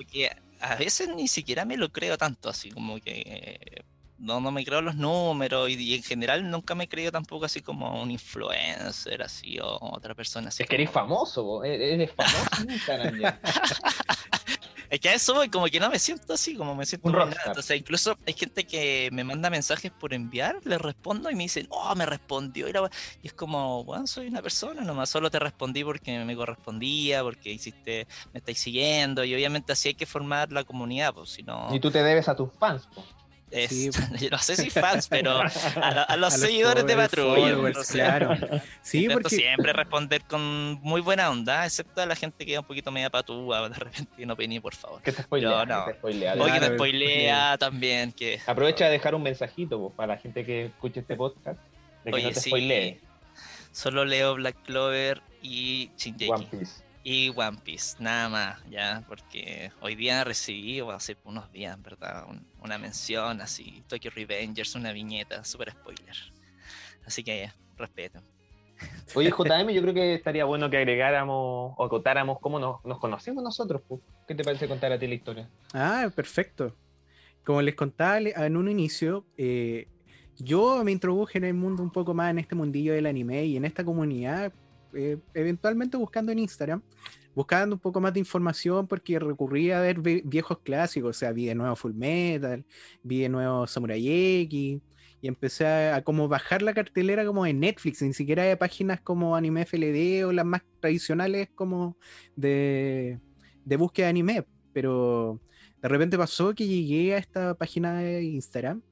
a 0.62 0.76
veces 0.76 1.11
ni 1.14 1.29
siquiera 1.29 1.67
me 1.67 1.76
lo 1.76 1.90
creo 1.90 2.17
tanto, 2.17 2.49
así 2.49 2.70
como 2.70 2.99
que 3.00 3.84
no, 4.19 4.40
no 4.40 4.50
me 4.50 4.64
creo 4.64 4.81
los 4.81 4.94
números 4.94 5.69
y, 5.69 5.94
en 5.94 6.02
general 6.02 6.50
nunca 6.50 6.75
me 6.75 6.88
creo 6.88 7.12
tampoco 7.12 7.44
así 7.44 7.61
como 7.61 8.00
un 8.00 8.11
influencer 8.11 9.23
así 9.23 9.58
o 9.58 9.76
otra 9.78 10.14
persona 10.14 10.49
así. 10.49 10.62
Es 10.62 10.69
que 10.70 10.76
eres 10.76 10.90
famoso, 10.90 11.62
e-, 11.64 11.93
eres 11.93 12.11
famoso 12.12 12.62
en 12.62 12.70
Instagram 12.70 13.20
ya. 13.20 13.40
Es 14.93 15.00
que 15.00 15.09
a 15.09 15.15
eso 15.15 15.33
voy, 15.33 15.49
como 15.49 15.65
que 15.69 15.81
no 15.81 15.89
me 15.89 15.99
siento 15.99 16.35
así, 16.35 16.55
como 16.55 16.75
me 16.75 16.85
siento 16.85 17.09
un 17.09 17.17
O 17.17 17.62
sea, 17.62 17.75
incluso 17.75 18.19
hay 18.27 18.35
gente 18.35 18.67
que 18.67 19.09
me 19.11 19.25
manda 19.25 19.49
mensajes 19.49 19.91
por 19.91 20.12
enviar, 20.12 20.61
le 20.65 20.77
respondo 20.77 21.31
y 21.31 21.35
me 21.35 21.44
dicen, 21.44 21.67
oh, 21.71 21.94
me 21.94 22.05
respondió. 22.05 22.69
Y, 22.69 22.75
es 23.27 23.33
como, 23.33 23.85
bueno, 23.85 24.06
soy 24.06 24.27
una 24.27 24.43
persona, 24.43 24.83
nomás 24.83 25.09
solo 25.09 25.31
te 25.31 25.39
respondí 25.39 25.83
porque 25.83 26.23
me 26.23 26.37
correspondía, 26.37 27.23
porque 27.23 27.50
hiciste, 27.50 28.06
me 28.35 28.41
estáis 28.41 28.59
siguiendo. 28.59 29.25
Y 29.25 29.35
obviamente 29.35 29.73
así 29.73 29.89
hay 29.89 29.94
que 29.94 30.05
formar 30.05 30.53
la 30.53 30.62
comunidad, 30.62 31.15
pues 31.15 31.31
si 31.31 31.43
no. 31.43 31.75
Y 31.75 31.81
tú 31.81 31.91
te 31.91 32.03
debes 32.03 32.29
a 32.29 32.37
tus 32.37 32.53
fans, 32.53 32.87
pues. 32.95 33.06
no 34.31 34.38
sé 34.38 34.56
si 34.56 34.70
fans, 34.70 35.08
pero 35.08 35.40
a, 35.40 36.16
los 36.16 36.34
seguidores 36.34 36.87
de 36.87 36.96
Patrulla. 36.96 37.72
claro. 37.90 38.37
Sí, 38.82 39.08
porque... 39.10 39.37
siempre 39.37 39.72
responder 39.72 40.22
con 40.25 40.81
muy 40.82 41.00
buena 41.00 41.31
onda, 41.31 41.64
excepto 41.64 42.02
a 42.02 42.06
la 42.06 42.16
gente 42.16 42.44
que 42.44 42.54
es 42.54 42.58
un 42.58 42.64
poquito 42.64 42.90
media 42.90 43.10
patúa, 43.10 43.69
de 43.69 43.75
repente 43.75 44.26
no 44.26 44.37
pení, 44.37 44.60
por 44.60 44.75
favor. 44.75 45.00
Que 45.02 45.12
te 45.12 45.22
spoilea. 45.22 45.64
No, 45.64 45.84
Que 45.84 45.93
te 45.93 45.99
spoilea, 45.99 46.34
que 46.34 46.60
te 46.60 46.75
spoilea 46.75 47.58
también. 47.58 48.12
Que... 48.12 48.40
Aprovecha 48.46 48.87
de 48.87 48.93
dejar 48.93 49.14
un 49.14 49.22
mensajito 49.22 49.90
para 49.90 50.14
la 50.14 50.20
gente 50.20 50.44
que 50.44 50.66
escuche 50.66 51.00
este 51.00 51.16
podcast, 51.16 51.60
de 52.04 52.10
que 52.10 52.22
no 52.22 52.28
te 52.31 52.40
spoilee. 52.40 53.00
Solo 53.71 54.04
leo 54.04 54.35
Black 54.35 54.56
Clover 54.64 55.23
y 55.42 55.90
Shinjeki. 55.97 56.30
One 56.30 56.47
Piece 56.50 56.91
y 57.04 57.30
One 57.30 57.59
Piece, 57.64 57.97
nada 57.99 58.28
más, 58.28 58.71
ya, 58.71 59.04
porque 59.09 59.73
hoy 59.80 59.94
día 59.94 60.25
recibí, 60.25 60.80
o 60.80 60.90
hace 60.90 61.16
unos 61.25 61.50
días, 61.50 61.80
¿verdad? 61.82 62.26
una 62.61 62.78
mención 62.78 63.40
así, 63.40 63.82
Tokyo 63.88 64.11
Revengers, 64.14 64.75
una 64.75 64.92
viñeta, 64.92 65.44
super 65.44 65.73
spoiler. 65.73 66.16
Así 67.04 67.25
que 67.25 67.50
respeto. 67.76 68.21
Oye, 69.14 69.30
JM, 69.37 69.71
yo 69.71 69.82
creo 69.82 69.94
que 69.94 70.14
estaría 70.14 70.44
bueno 70.44 70.71
que 70.71 70.76
agregáramos 70.76 71.75
o 71.76 71.85
acotáramos 71.85 72.38
cómo 72.40 72.59
nos, 72.59 72.85
nos 72.85 72.99
conocemos 72.99 73.42
nosotros. 73.42 73.82
¿Qué 74.26 74.35
te 74.35 74.44
parece 74.44 74.68
contar 74.68 74.92
a 74.92 74.99
ti 74.99 75.06
la 75.06 75.14
historia? 75.14 75.49
Ah, 75.75 76.09
perfecto. 76.14 76.75
Como 77.44 77.61
les 77.62 77.75
contaba 77.75 78.18
en 78.18 78.56
un 78.56 78.68
inicio, 78.68 79.26
eh, 79.37 79.88
yo 80.38 80.82
me 80.85 80.92
introduje 80.92 81.38
en 81.38 81.44
el 81.44 81.54
mundo 81.54 81.82
un 81.82 81.90
poco 81.90 82.14
más 82.14 82.30
en 82.30 82.38
este 82.38 82.54
mundillo 82.54 82.92
del 82.92 83.06
anime 83.06 83.44
y 83.44 83.56
en 83.56 83.64
esta 83.64 83.85
comunidad 83.85 84.52
eh, 84.94 85.18
eventualmente 85.34 85.96
buscando 85.96 86.32
en 86.32 86.38
Instagram, 86.38 86.82
buscando 87.34 87.76
un 87.76 87.80
poco 87.80 88.00
más 88.00 88.12
de 88.12 88.20
información 88.20 88.87
porque 88.87 89.18
recurría 89.18 89.78
a 89.78 89.80
ver 89.80 90.00
viejos 90.00 90.58
clásicos, 90.61 91.16
o 91.16 91.18
sea, 91.18 91.32
vi 91.32 91.46
de 91.46 91.54
nuevo 91.54 91.76
Full 91.76 91.94
Metal, 91.94 92.64
vi 93.02 93.20
de 93.20 93.28
nuevo 93.28 93.66
Samurai 93.66 94.42
X, 94.42 94.80
y 95.22 95.28
empecé 95.28 95.66
a, 95.66 96.02
como 96.02 96.28
bajar 96.28 96.62
la 96.62 96.75
cartelera 96.75 97.25
como 97.25 97.46
en 97.46 97.61
Netflix, 97.61 98.02
ni 98.02 98.12
siquiera 98.12 98.42
de 98.42 98.56
páginas 98.56 99.00
como 99.00 99.37
Anime 99.37 99.64
FLD 99.64 100.26
o 100.26 100.32
las 100.32 100.44
más 100.44 100.62
tradicionales 100.80 101.49
como 101.54 101.96
de, 102.34 103.20
de 103.64 103.76
búsqueda 103.76 104.06
de 104.06 104.11
anime, 104.11 104.44
pero 104.72 105.40
de 105.80 105.88
repente 105.88 106.18
pasó 106.18 106.54
que 106.54 106.66
llegué 106.66 107.14
a 107.14 107.18
esta 107.18 107.54
página 107.54 107.94
de 108.00 108.25
Instagram 108.25 108.82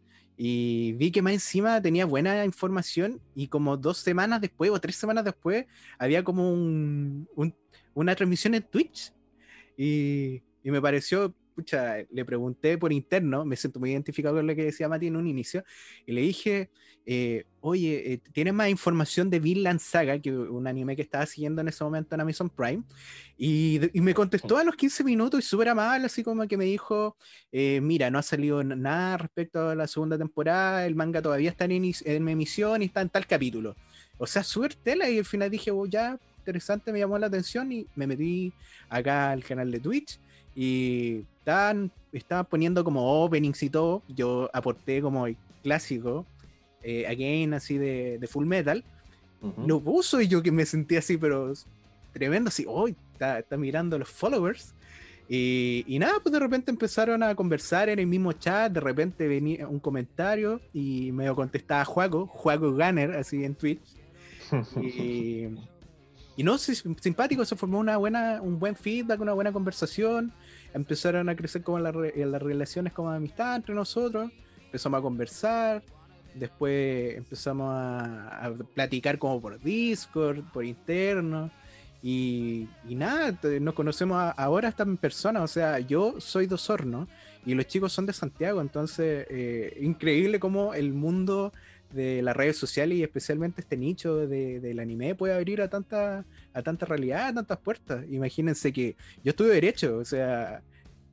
y 0.43 0.95
vi 0.95 1.11
que 1.11 1.21
más 1.21 1.35
encima 1.35 1.83
tenía 1.83 2.07
buena 2.07 2.47
información 2.47 3.21
y 3.35 3.49
como 3.49 3.77
dos 3.77 3.99
semanas 3.99 4.41
después 4.41 4.71
o 4.71 4.81
tres 4.81 4.97
semanas 4.97 5.23
después 5.23 5.67
había 5.99 6.25
como 6.25 6.51
un, 6.51 7.29
una 7.93 8.15
transmisión 8.17 8.55
en 8.55 8.63
Twitch. 8.63 9.13
Y, 9.77 10.43
y, 10.65 10.71
me 10.71 10.81
pareció 10.81 11.35
pucha, 11.55 11.97
le 12.11 12.25
pregunté 12.25 12.79
por 12.79 12.93
interno, 12.93 13.45
me 13.45 13.57
siento 13.57 13.81
muy 13.81 13.93
identificado 13.93 14.37
con 14.37 14.47
lo 14.47 14.55
que 14.55 14.65
decía 14.65 14.89
Mati 14.89 15.09
en 15.09 15.17
un 15.17 15.27
inicio, 15.27 15.65
y 16.07 16.13
le 16.13 16.23
dije, 16.23 16.71
eh, 17.07 17.45
oye, 17.61 18.13
eh, 18.13 18.21
¿tienes 18.33 18.55
más 18.55 18.69
información 18.69 19.31
de 19.31 19.41
Vinland 19.41 19.81
Saga, 19.81 20.19
que 20.19 20.33
un 20.33 20.67
anime 20.67 20.97
que 20.97 21.03
estaba 21.03 21.27
siguiendo 21.27 21.61
en 21.61 21.69
ese 21.69 21.83
momento 21.83 22.15
en 22.15 22.21
Amazon 22.21 22.51
Prime? 22.51 22.83
Y, 23.37 23.81
me 23.95 24.15
contestó 24.15 24.59
a 24.59 24.65
los 24.65 24.77
15 24.77 25.03
minutos 25.05 25.41
y 25.41 25.43
súper 25.43 25.71
amable, 25.71 26.07
así 26.07 26.23
como 26.23 26.47
que 26.47 26.57
me 26.57 26.67
dijo, 26.67 27.17
eh, 27.53 27.81
mira, 27.83 28.11
no 28.11 28.19
ha 28.19 28.23
salido 28.23 28.63
nada 28.63 29.17
respecto 29.17 29.71
a 29.71 29.75
la 29.75 29.87
segunda 29.87 30.19
temporada, 30.19 30.87
el 30.87 30.95
manga 30.95 31.23
todavía 31.23 31.51
está 31.51 31.65
en, 31.65 31.73
en 31.73 32.29
emisión 32.29 32.83
y 32.83 32.87
está 32.87 33.01
en 33.01 33.09
tal 33.09 33.27
capítulo. 33.27 33.75
O 34.19 34.27
sea, 34.27 34.45
súper 34.45 34.75
tela 34.75 35.09
y 35.09 35.19
al 35.19 35.25
final 35.25 35.51
dije, 35.51 35.71
oh, 35.71 35.87
ya, 35.87 36.19
interesante, 36.39 36.93
me 36.93 36.99
llamó 36.99 37.19
la 37.19 37.27
atención 37.27 37.73
y 37.73 37.87
me 37.95 38.07
metí 38.07 38.53
acá 38.89 39.31
al 39.31 39.43
canal 39.43 39.71
de 39.71 39.81
Twitch 39.81 40.19
y 40.55 41.25
estaban, 41.39 41.91
estaban 42.13 42.47
poniendo 42.47 42.85
como 42.85 43.25
openings 43.25 43.63
y 43.63 43.71
todo. 43.71 44.03
Yo 44.09 44.51
aporté 44.53 45.01
como 45.01 45.27
el 45.27 45.37
clásico, 45.63 46.27
eh, 46.83 47.07
again, 47.07 47.55
así 47.55 47.79
de, 47.79 48.19
de 48.19 48.27
Full 48.27 48.47
Metal. 48.47 48.85
Lo 49.67 49.81
puso 49.81 50.21
y 50.21 50.29
yo 50.29 50.43
que 50.43 50.53
me 50.53 50.67
sentí 50.67 50.97
así, 50.97 51.17
pero 51.17 51.55
tremendo, 52.13 52.49
así, 52.49 52.67
hoy 52.69 52.95
está, 53.13 53.39
está, 53.39 53.57
mirando 53.57 53.99
los 53.99 54.11
followers. 54.11 54.75
Y, 55.31 55.85
y, 55.87 55.99
nada, 55.99 56.15
pues 56.23 56.33
de 56.33 56.41
repente 56.41 56.71
empezaron 56.71 57.23
a 57.23 57.35
conversar 57.35 57.89
en 57.89 58.01
el 58.01 58.07
mismo 58.07 58.33
chat, 58.33 58.71
de 58.71 58.81
repente 58.81 59.29
venía 59.29 59.67
un 59.67 59.79
comentario 59.79 60.61
y 60.75 61.11
me 61.13 61.33
contestaba 61.35 61.85
Juaco, 61.87 62.27
Juaco 62.27 62.73
Gunner, 62.73 63.13
así 63.13 63.45
en 63.45 63.55
Twitch. 63.55 63.81
y, 64.83 65.47
y 66.41 66.43
no, 66.43 66.57
simpático, 66.57 67.45
se 67.45 67.55
formó 67.55 67.81
una 67.81 67.99
buena, 67.99 68.41
un 68.41 68.59
buen 68.59 68.75
feedback, 68.75 69.21
una 69.21 69.35
buena 69.35 69.53
conversación. 69.53 70.33
Empezaron 70.73 71.29
a 71.29 71.37
crecer 71.37 71.63
como 71.63 71.79
las 71.79 72.43
relaciones 72.43 72.95
como 72.95 73.11
amistad 73.11 73.57
entre 73.57 73.75
nosotros. 73.75 74.33
Empezamos 74.65 75.01
a 75.01 75.03
conversar. 75.03 75.83
Después 76.35 77.15
empezamos 77.15 77.71
a, 77.71 78.55
platicar 78.73 79.19
como 79.19 79.39
por 79.39 79.61
Discord, 79.61 80.43
por 80.51 80.65
interno. 80.65 81.51
Y, 82.03 82.69
nada, 82.89 83.39
nos 83.61 83.75
conocemos 83.75 84.33
ahora 84.35 84.69
hasta 84.69 84.85
en 84.85 84.97
persona. 84.97 85.43
O 85.43 85.47
sea, 85.47 85.79
yo 85.81 86.23
soy 86.23 86.47
de 86.47 86.55
Osorno 86.55 87.07
y 87.45 87.53
los 87.53 87.67
chicos 87.67 87.93
son 87.93 88.07
de 88.07 88.15
Santiago. 88.15 88.63
Entonces, 88.63 89.27
eh, 89.29 89.79
increíble 89.83 90.41
cómo 90.41 90.73
el 90.73 90.95
mundo 90.95 91.53
de 91.93 92.23
las 92.23 92.37
redes 92.37 92.57
sociales 92.57 92.99
y 92.99 93.03
especialmente 93.03 93.61
este 93.61 93.77
nicho 93.77 94.27
de, 94.27 94.61
del 94.61 94.79
anime 94.79 95.15
puede 95.15 95.35
abrir 95.35 95.61
a 95.61 95.69
tanta, 95.69 96.25
a 96.53 96.63
tanta 96.63 96.87
realidad, 96.87 97.29
a 97.29 97.35
tantas 97.35 97.59
puertas. 97.59 98.05
Imagínense 98.11 98.73
que 98.73 98.97
yo 99.25 99.31
estuve 99.31 99.49
derecho, 99.49 99.99
o 99.99 100.05
sea, 100.05 100.63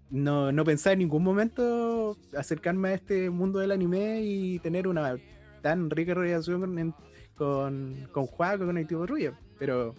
no, 0.09 0.51
no 0.51 0.63
pensaba 0.63 0.93
en 0.93 0.99
ningún 0.99 1.23
momento 1.23 2.17
acercarme 2.37 2.89
a 2.89 2.93
este 2.93 3.29
mundo 3.29 3.59
del 3.59 3.71
anime 3.71 4.21
y 4.21 4.59
tener 4.59 4.87
una 4.87 5.17
tan 5.61 5.89
rica 5.89 6.13
relación 6.13 6.93
con, 7.35 8.07
con 8.11 8.25
Juaco, 8.27 8.65
con 8.65 8.77
el 8.77 8.87
tipo 8.87 9.05
Rubio. 9.05 9.35
Pero 9.59 9.95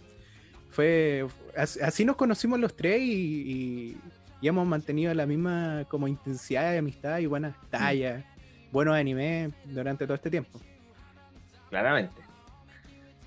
fue 0.69 1.25
así 1.55 2.05
nos 2.05 2.15
conocimos 2.15 2.59
los 2.59 2.75
tres 2.75 3.01
y, 3.01 3.97
y, 4.41 4.47
hemos 4.47 4.65
mantenido 4.65 5.13
la 5.13 5.25
misma 5.25 5.85
como 5.89 6.07
intensidad 6.07 6.71
de 6.71 6.77
amistad 6.77 7.19
y 7.19 7.25
buenas 7.25 7.55
tallas, 7.69 8.23
buenos 8.71 8.95
animes 8.95 9.51
durante 9.65 10.05
todo 10.05 10.15
este 10.15 10.29
tiempo 10.29 10.59
claramente. 11.69 12.21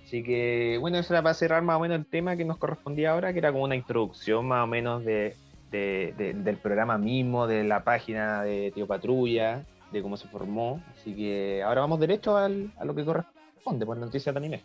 Así 0.05 0.23
que, 0.23 0.77
bueno, 0.81 0.99
eso 0.99 1.15
era 1.15 1.23
para 1.23 1.35
cerrar 1.35 1.63
más 1.63 1.77
o 1.77 1.81
menos 1.81 1.99
el 1.99 2.05
tema 2.05 2.37
que 2.37 2.45
nos 2.45 2.59
correspondía 2.59 3.13
ahora, 3.13 3.33
que 3.33 3.39
era 3.39 3.51
como 3.51 3.65
una 3.65 3.77
introducción 3.77 4.47
más 4.47 4.65
o 4.65 4.67
menos 4.67 5.05
de, 5.05 5.35
del 5.71 6.57
programa 6.59 6.99
mismo, 6.99 7.47
de 7.47 7.65
la 7.65 7.83
página 7.83 8.43
de 8.43 8.73
Tío 8.75 8.87
Patrulla, 8.87 9.65
de 9.91 10.03
cómo 10.03 10.19
se 10.19 10.29
formó. 10.29 10.83
Así 10.91 11.15
que 11.15 11.63
ahora 11.63 11.81
vamos 11.81 11.99
derecho 11.99 12.37
al, 12.37 12.71
a 12.79 12.85
lo 12.85 12.95
que 12.95 13.05
corresponde, 13.05 13.87
por 13.87 13.97
noticias 13.97 14.35
de 14.35 14.39
anime. 14.39 14.63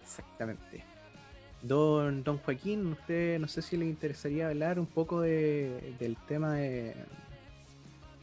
Exactamente. 0.00 0.84
Don, 1.62 2.22
don 2.22 2.38
Joaquín, 2.38 2.86
usted 2.92 3.40
no 3.40 3.48
sé 3.48 3.62
si 3.62 3.76
le 3.76 3.86
interesaría 3.86 4.48
hablar 4.48 4.78
un 4.78 4.86
poco 4.86 5.22
de, 5.22 5.94
del 5.98 6.16
tema 6.28 6.54
de, 6.54 6.94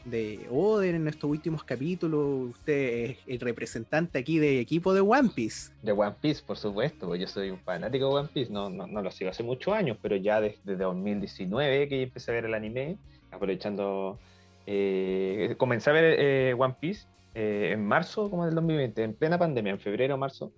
de 0.04 0.46
Oden 0.50 0.94
en 0.96 1.08
estos 1.08 1.30
últimos 1.30 1.64
capítulos. 1.64 2.50
Usted 2.50 3.10
es 3.10 3.18
el 3.26 3.40
representante 3.40 4.18
aquí 4.18 4.38
de 4.38 4.60
equipo 4.60 4.92
de 4.94 5.00
One 5.00 5.30
Piece. 5.34 5.72
De 5.82 5.92
One 5.92 6.14
Piece, 6.20 6.42
por 6.44 6.56
supuesto, 6.56 7.06
pues 7.06 7.20
yo 7.20 7.26
soy 7.26 7.50
un 7.50 7.58
fanático 7.58 8.08
de 8.08 8.14
One 8.14 8.28
Piece. 8.32 8.52
No, 8.52 8.68
no, 8.70 8.86
no 8.86 9.02
lo 9.02 9.10
sigo 9.10 9.30
hace 9.30 9.42
muchos 9.42 9.74
años, 9.74 9.96
pero 10.00 10.16
ya 10.16 10.40
desde, 10.40 10.76
2019 10.76 11.88
que 11.88 12.02
empecé 12.02 12.30
a 12.30 12.34
ver 12.34 12.44
el 12.46 12.54
anime, 12.54 12.96
aprovechando. 13.30 14.18
Eh, 14.66 15.54
comencé 15.58 15.90
a 15.90 15.92
ver 15.92 16.16
eh, 16.18 16.54
One 16.56 16.76
Piece 16.78 17.06
eh, 17.34 17.70
en 17.72 17.84
marzo, 17.84 18.30
como 18.30 18.44
del 18.46 18.54
2020, 18.54 19.02
en 19.02 19.14
plena 19.14 19.38
pandemia, 19.38 19.72
en 19.72 19.80
febrero, 19.80 20.16
marzo. 20.16 20.52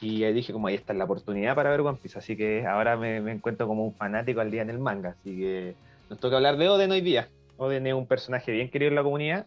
Y 0.00 0.24
ahí 0.24 0.32
dije, 0.32 0.52
como 0.52 0.66
ahí 0.66 0.74
está 0.74 0.94
la 0.94 1.04
oportunidad 1.04 1.54
para 1.54 1.70
ver 1.70 1.80
One 1.80 1.98
Piece. 2.00 2.18
Así 2.18 2.36
que 2.36 2.66
ahora 2.66 2.96
me, 2.96 3.20
me 3.20 3.32
encuentro 3.32 3.68
como 3.68 3.84
un 3.84 3.94
fanático 3.94 4.40
al 4.40 4.50
día 4.50 4.62
en 4.62 4.70
el 4.70 4.78
manga. 4.78 5.16
Así 5.20 5.36
que 5.36 5.74
nos 6.10 6.18
toca 6.18 6.36
hablar 6.36 6.56
de 6.56 6.68
Oden 6.68 6.90
hoy 6.90 7.00
día. 7.00 7.28
Oden 7.56 7.86
es 7.86 7.94
un 7.94 8.06
personaje 8.06 8.52
bien 8.52 8.70
querido 8.70 8.88
en 8.88 8.94
la 8.94 9.02
comunidad 9.02 9.46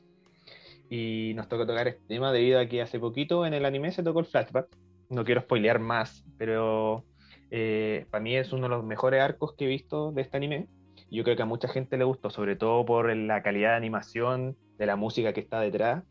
y 0.89 1.33
nos 1.35 1.47
toca 1.47 1.65
tocar 1.65 1.87
este 1.87 2.03
tema 2.07 2.31
debido 2.31 2.59
a 2.59 2.67
que 2.67 2.81
hace 2.81 2.99
poquito 2.99 3.45
en 3.45 3.53
el 3.53 3.65
anime 3.65 3.91
se 3.91 4.03
tocó 4.03 4.19
el 4.19 4.25
flashback. 4.25 4.67
No 5.09 5.23
quiero 5.23 5.41
spoilear 5.41 5.79
más, 5.79 6.23
pero 6.37 7.03
eh, 7.51 8.05
para 8.09 8.23
mí 8.23 8.35
es 8.35 8.51
uno 8.53 8.63
de 8.63 8.69
los 8.69 8.83
mejores 8.83 9.21
arcos 9.21 9.53
que 9.55 9.65
he 9.65 9.67
visto 9.67 10.11
de 10.11 10.21
este 10.21 10.37
anime. 10.37 10.67
Yo 11.11 11.23
creo 11.23 11.35
que 11.35 11.43
a 11.43 11.47
mucha 11.47 11.67
gente 11.67 11.97
le 11.97 12.03
gustó, 12.03 12.29
sobre 12.29 12.55
todo 12.55 12.85
por 12.85 13.15
la 13.15 13.43
calidad 13.43 13.71
de 13.71 13.75
animación, 13.77 14.57
de 14.77 14.85
la 14.85 14.95
música 14.95 15.33
que 15.33 15.41
está 15.41 15.59
detrás 15.59 16.03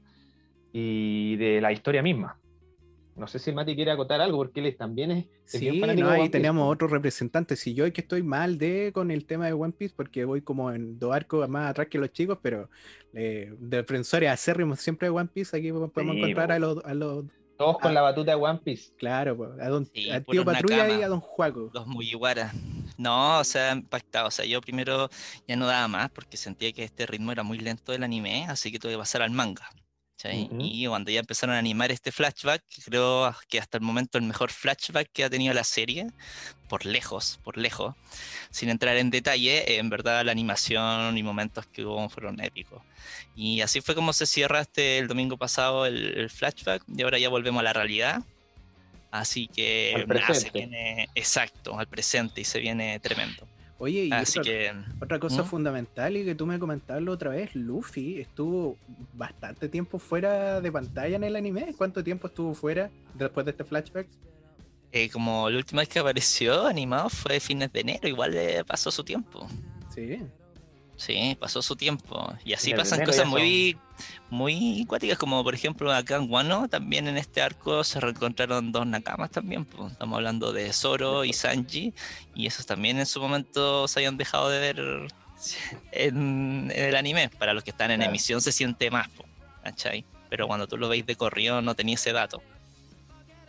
y 0.72 1.36
de 1.36 1.60
la 1.60 1.72
historia 1.72 2.02
misma. 2.02 2.38
No 3.16 3.28
sé 3.28 3.38
si 3.38 3.52
Mati 3.52 3.76
quiere 3.76 3.92
acotar 3.92 4.20
algo, 4.20 4.38
porque 4.38 4.60
él 4.60 4.76
también 4.76 5.10
es. 5.12 5.26
sí, 5.44 5.80
no, 5.80 6.10
ahí 6.10 6.28
teníamos 6.28 6.70
otros 6.72 6.90
representantes. 6.90 7.60
Si 7.60 7.72
yo 7.72 7.86
es 7.86 7.92
que 7.92 8.00
estoy 8.00 8.24
mal 8.24 8.58
de 8.58 8.90
con 8.92 9.10
el 9.12 9.24
tema 9.24 9.46
de 9.46 9.52
One 9.52 9.72
Piece, 9.72 9.94
porque 9.96 10.24
voy 10.24 10.42
como 10.42 10.72
en 10.72 10.98
dos 10.98 11.14
arcos 11.14 11.48
más 11.48 11.70
atrás 11.70 11.86
que 11.88 11.98
los 11.98 12.12
chicos, 12.12 12.38
pero 12.42 12.68
eh, 13.12 13.54
defensores 13.58 14.30
acérrimos 14.30 14.80
siempre 14.80 15.06
de 15.06 15.10
One 15.10 15.28
Piece, 15.32 15.56
aquí 15.56 15.70
podemos 15.70 16.16
encontrar 16.16 16.50
a 16.50 16.58
los, 16.58 16.84
a 16.84 16.92
los. 16.92 17.24
Todos 17.56 17.78
con 17.78 17.94
la 17.94 18.02
batuta 18.02 18.32
de 18.32 18.36
One 18.36 18.60
Piece. 18.64 18.92
Claro, 18.96 19.54
a 19.60 19.68
don, 19.68 19.86
tío 19.86 20.44
Patrulla 20.44 20.98
y 20.98 21.02
a 21.02 21.08
don 21.08 21.20
Juaco. 21.20 21.70
Los 21.72 21.86
Mugiwara. 21.86 22.52
No, 22.98 23.38
o 23.38 23.44
sea, 23.44 23.72
impactado. 23.72 24.26
O 24.26 24.30
sea, 24.32 24.44
yo 24.44 24.60
primero 24.60 25.08
ya 25.46 25.54
no 25.54 25.66
daba 25.66 25.86
más 25.86 26.10
porque 26.10 26.36
sentía 26.36 26.72
que 26.72 26.82
este 26.82 27.06
ritmo 27.06 27.30
era 27.30 27.44
muy 27.44 27.58
lento 27.58 27.92
del 27.92 28.02
anime, 28.02 28.46
así 28.48 28.72
que 28.72 28.80
tuve 28.80 28.92
que 28.92 28.98
pasar 28.98 29.22
al 29.22 29.30
manga. 29.30 29.68
Y 30.58 30.86
cuando 30.86 31.10
ya 31.10 31.20
empezaron 31.20 31.54
a 31.54 31.58
animar 31.58 31.92
este 31.92 32.10
flashback, 32.10 32.62
creo 32.84 33.34
que 33.48 33.58
hasta 33.58 33.78
el 33.78 33.84
momento 33.84 34.16
el 34.16 34.24
mejor 34.24 34.50
flashback 34.50 35.10
que 35.12 35.24
ha 35.24 35.30
tenido 35.30 35.52
la 35.52 35.64
serie, 35.64 36.06
por 36.68 36.86
lejos, 36.86 37.40
por 37.42 37.58
lejos, 37.58 37.94
sin 38.50 38.70
entrar 38.70 38.96
en 38.96 39.10
detalle, 39.10 39.78
en 39.78 39.90
verdad 39.90 40.24
la 40.24 40.32
animación 40.32 41.18
y 41.18 41.22
momentos 41.22 41.66
que 41.66 41.84
hubo 41.84 42.08
fueron 42.08 42.40
épicos. 42.40 42.82
Y 43.36 43.60
así 43.60 43.80
fue 43.80 43.94
como 43.94 44.12
se 44.12 44.26
cierra 44.26 44.60
este 44.60 44.98
el 44.98 45.08
domingo 45.08 45.36
pasado 45.36 45.84
el, 45.84 46.30
flashback 46.30 46.82
y 46.88 47.02
ahora 47.02 47.18
ya 47.18 47.28
volvemos 47.28 47.60
a 47.60 47.64
la 47.64 47.72
realidad. 47.72 48.22
Así 49.10 49.46
que 49.46 50.06
se 50.32 50.50
viene 50.50 51.08
exacto 51.14 51.78
al 51.78 51.86
presente 51.86 52.40
y 52.40 52.44
se 52.44 52.60
viene 52.60 52.98
tremendo. 52.98 53.46
Oye, 53.84 54.06
y 54.06 54.12
otra, 54.98 55.18
cosa 55.18 55.42
¿Mm? 55.42 55.44
fundamental 55.44 56.16
y 56.16 56.24
que 56.24 56.34
tú 56.34 56.46
me 56.46 56.58
comentabas 56.58 57.06
otra 57.06 57.32
vez, 57.32 57.54
Luffy 57.54 58.18
estuvo 58.18 58.78
bastante 59.12 59.68
tiempo 59.68 59.98
fuera 59.98 60.62
de 60.62 60.72
pantalla 60.72 61.16
en 61.16 61.24
el 61.24 61.36
anime. 61.36 61.74
¿Cuánto 61.76 62.02
tiempo 62.02 62.28
estuvo 62.28 62.54
fuera 62.54 62.90
después 63.12 63.44
de 63.44 63.50
este 63.50 63.62
flashback? 63.62 64.08
Eh, 64.90 65.10
como 65.10 65.50
la 65.50 65.58
última 65.58 65.82
vez 65.82 65.90
que 65.90 65.98
apareció 65.98 66.66
animado 66.66 67.10
fue 67.10 67.38
fines 67.40 67.70
de 67.74 67.80
enero, 67.80 68.08
igual 68.08 68.30
le 68.30 68.64
pasó 68.64 68.90
su 68.90 69.04
tiempo. 69.04 69.46
Sí. 69.94 70.18
Sí, 70.96 71.36
pasó 71.40 71.60
su 71.60 71.76
tiempo. 71.76 72.32
Y 72.44 72.52
así 72.52 72.72
pasan 72.72 73.04
cosas 73.04 73.26
muy, 73.26 73.76
muy 74.30 74.84
cuáticas, 74.86 75.18
como 75.18 75.42
por 75.42 75.54
ejemplo 75.54 75.92
acá 75.92 76.16
en 76.16 76.30
Wano, 76.30 76.68
también 76.68 77.08
en 77.08 77.16
este 77.16 77.42
arco 77.42 77.82
se 77.84 78.00
reencontraron 78.00 78.72
dos 78.72 78.86
Nakamas 78.86 79.30
también. 79.30 79.64
Pues. 79.64 79.92
Estamos 79.92 80.16
hablando 80.16 80.52
de 80.52 80.72
Zoro 80.72 81.24
y 81.24 81.32
Sanji, 81.32 81.92
y 82.34 82.46
esos 82.46 82.66
también 82.66 82.98
en 82.98 83.06
su 83.06 83.20
momento 83.20 83.88
se 83.88 84.00
habían 84.00 84.16
dejado 84.16 84.50
de 84.50 84.58
ver 84.58 85.08
en, 85.92 86.72
el 86.74 86.96
anime. 86.96 87.28
Para 87.38 87.54
los 87.54 87.64
que 87.64 87.70
están 87.70 87.90
en 87.90 88.02
emisión 88.02 88.40
se 88.40 88.52
siente 88.52 88.90
más, 88.90 89.08
¿cachai? 89.62 90.04
Pero 90.30 90.46
cuando 90.46 90.66
tú 90.66 90.76
lo 90.76 90.88
veis 90.88 91.04
de 91.06 91.16
corrido 91.16 91.60
no 91.60 91.74
tenía 91.74 91.96
ese 91.96 92.12
dato. 92.12 92.42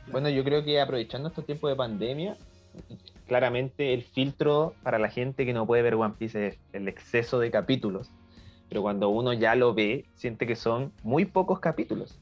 Bueno, 0.07 0.29
yo 0.29 0.43
creo 0.43 0.63
que 0.63 0.79
aprovechando 0.79 1.29
estos 1.29 1.45
tiempos 1.45 1.69
de 1.69 1.75
pandemia, 1.75 2.37
claramente 3.27 3.93
el 3.93 4.03
filtro 4.03 4.73
para 4.83 4.99
la 4.99 5.09
gente 5.09 5.45
que 5.45 5.53
no 5.53 5.65
puede 5.65 5.81
ver 5.81 5.95
One 5.95 6.15
Piece 6.17 6.47
es 6.47 6.59
el 6.73 6.87
exceso 6.87 7.39
de 7.39 7.51
capítulos. 7.51 8.11
Pero 8.69 8.81
cuando 8.81 9.09
uno 9.09 9.33
ya 9.33 9.55
lo 9.55 9.73
ve, 9.73 10.05
siente 10.15 10.47
que 10.47 10.55
son 10.55 10.91
muy 11.03 11.25
pocos 11.25 11.59
capítulos. 11.59 12.19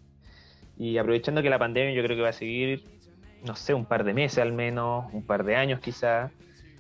Y 0.77 0.97
aprovechando 0.97 1.41
que 1.41 1.49
la 1.49 1.59
pandemia 1.59 1.93
yo 1.93 2.03
creo 2.03 2.17
que 2.17 2.23
va 2.23 2.29
a 2.29 2.33
seguir, 2.33 2.83
no 3.43 3.55
sé, 3.55 3.73
un 3.73 3.85
par 3.85 4.03
de 4.03 4.13
meses 4.13 4.39
al 4.39 4.53
menos, 4.53 5.05
un 5.13 5.23
par 5.23 5.43
de 5.43 5.55
años 5.55 5.79
quizá, 5.79 6.31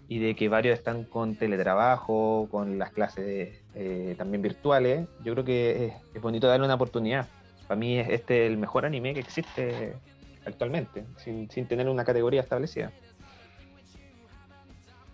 y 0.07 0.19
de 0.19 0.35
que 0.35 0.49
varios 0.49 0.77
están 0.77 1.05
con 1.05 1.35
teletrabajo, 1.35 2.47
con 2.51 2.77
las 2.77 2.91
clases 2.91 3.63
eh, 3.73 4.15
también 4.17 4.41
virtuales, 4.41 5.07
yo 5.23 5.33
creo 5.33 5.45
que 5.45 5.85
es, 5.85 5.93
es, 6.13 6.21
bonito 6.21 6.47
darle 6.47 6.65
una 6.65 6.75
oportunidad. 6.75 7.27
Para 7.67 7.79
mí 7.79 7.97
es 7.97 8.09
este 8.09 8.45
el 8.45 8.57
mejor 8.57 8.85
anime 8.85 9.13
que 9.13 9.21
existe 9.21 9.93
actualmente, 10.45 11.05
sin, 11.17 11.49
sin 11.49 11.67
tener 11.67 11.87
una 11.87 12.03
categoría 12.03 12.41
establecida. 12.41 12.91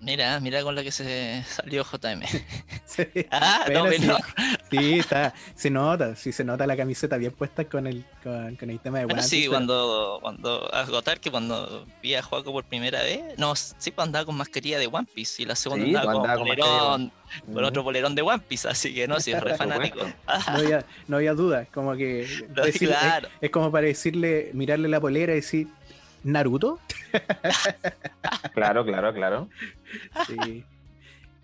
Mira, 0.02 0.40
mira 0.40 0.64
con 0.64 0.76
lo 0.76 0.82
que 0.84 0.92
se 0.92 1.44
salió 1.48 1.84
JM. 1.84 2.22
Sí, 2.90 3.04
ah, 3.32 3.62
Bueno, 3.68 3.86
no, 3.86 3.92
sí. 3.92 4.00
menor. 4.00 4.22
sí, 4.72 5.00
está, 5.00 5.34
se 5.56 5.70
nota, 5.70 6.16
sí 6.16 6.32
se 6.32 6.44
nota 6.44 6.66
la 6.66 6.76
camiseta 6.76 7.18
bien 7.18 7.32
puesta 7.32 7.66
con 7.66 7.86
el, 7.86 8.04
con, 8.24 8.56
con 8.56 8.70
el 8.72 8.80
tema 8.80 8.98
de 9.00 9.06
Bueno, 9.06 9.20
One 9.22 9.30
sí, 9.30 9.42
pero- 9.42 9.52
cuando, 9.52 10.18
cuando 10.22 10.74
agotar 10.74 11.20
que 11.20 11.30
cuando 11.30 11.86
vi 12.02 12.16
a 12.16 12.24
Juaco 12.24 12.52
por 12.52 12.64
primera 12.64 13.04
vez, 13.04 13.22
no, 13.38 13.56
sí, 13.56 13.92
cuando 13.92 14.10
andaba 14.18 14.26
con 14.26 14.38
mascarilla 14.38 14.80
de 14.80 14.88
One 14.88 15.08
Piece 15.14 15.44
y 15.44 15.46
la 15.46 15.56
segunda 15.56 15.86
Sí, 15.86 15.96
andaba 15.96 16.06
pues 16.06 16.18
con, 16.18 16.30
andaba 16.52 16.90
con 16.96 17.12
con 17.54 17.64
otro 17.64 17.84
polerón 17.84 18.16
de 18.16 18.24
One 18.24 18.40
Piece, 18.48 18.68
así 18.68 18.92
que 18.94 19.08
no, 19.08 19.20
sí, 19.20 19.32
es 19.32 19.40
re 19.42 19.56
fanático. 19.58 20.00
no 20.04 20.58
había, 20.58 20.86
no 21.08 21.18
había 21.18 21.34
duda, 21.36 21.66
como 21.72 21.96
que 21.96 22.28
No, 22.56 22.64
decirle- 22.64 22.98
claro. 22.98 23.28
es, 23.28 23.34
es 23.42 23.50
como 23.52 23.72
para 23.72 23.86
decirle, 23.86 24.50
mirarle 24.54 24.90
la 24.90 25.00
polera 25.00 25.34
y 25.34 25.36
decir, 25.36 25.68
¿Naruto? 26.24 26.80
Claro, 28.54 28.86
claro, 28.86 29.14
claro. 29.14 29.50
Sí, 30.28 30.64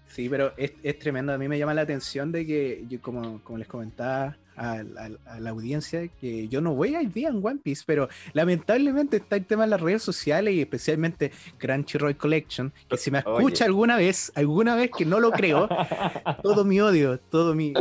sí 0.10 0.28
pero 0.30 0.54
es, 0.58 0.74
es 0.84 1.00
tremendo. 1.00 1.34
A 1.34 1.38
mí 1.38 1.48
me 1.48 1.58
llama 1.58 1.74
la 1.74 1.82
atención 1.82 2.32
de 2.32 2.46
que, 2.46 2.84
yo 2.90 3.00
como, 3.02 3.42
como 3.44 3.58
les 3.58 3.68
comentaba 3.68 4.38
a, 4.56 4.72
a- 4.74 5.10
a 5.34 5.40
la 5.40 5.50
audiencia, 5.52 6.08
que 6.20 6.48
yo 6.48 6.62
no 6.62 6.74
voy 6.76 6.96
al 6.96 7.12
día 7.12 7.30
en 7.30 7.46
One 7.46 7.60
Piece, 7.64 7.84
pero 7.86 8.08
lamentablemente 8.34 9.18
está 9.18 9.36
el 9.36 9.46
tema 9.46 9.64
de 9.64 9.70
las 9.70 9.82
redes 9.82 10.04
sociales 10.04 10.54
y 10.54 10.62
especialmente 10.62 11.32
Crunchyroll 11.58 12.18
Collection, 12.18 12.74
que 12.88 12.98
si 12.98 13.12
me 13.12 13.20
Oye. 13.26 13.38
escucha 13.46 13.66
alguna 13.66 13.98
vez, 13.98 14.32
alguna 14.36 14.76
vez 14.76 14.92
que 14.92 15.06
no 15.06 15.20
lo 15.20 15.32
creo, 15.32 15.68
todo 16.44 16.66
mi 16.66 16.80
odio, 16.82 17.20
todo 17.30 17.54
mi, 17.56 17.76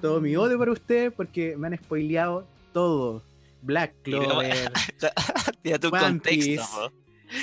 todo 0.00 0.20
mi 0.20 0.36
odio 0.36 0.58
para 0.58 0.72
ustedes 0.72 1.12
porque 1.12 1.56
me 1.56 1.68
han 1.68 1.76
spoileado 1.78 2.46
todo. 2.72 3.22
Black 3.68 3.94
Clover, 4.02 4.72
Tira 5.62 5.78
tu 5.78 5.90
contexto, 5.90 6.62
po. 6.74 6.92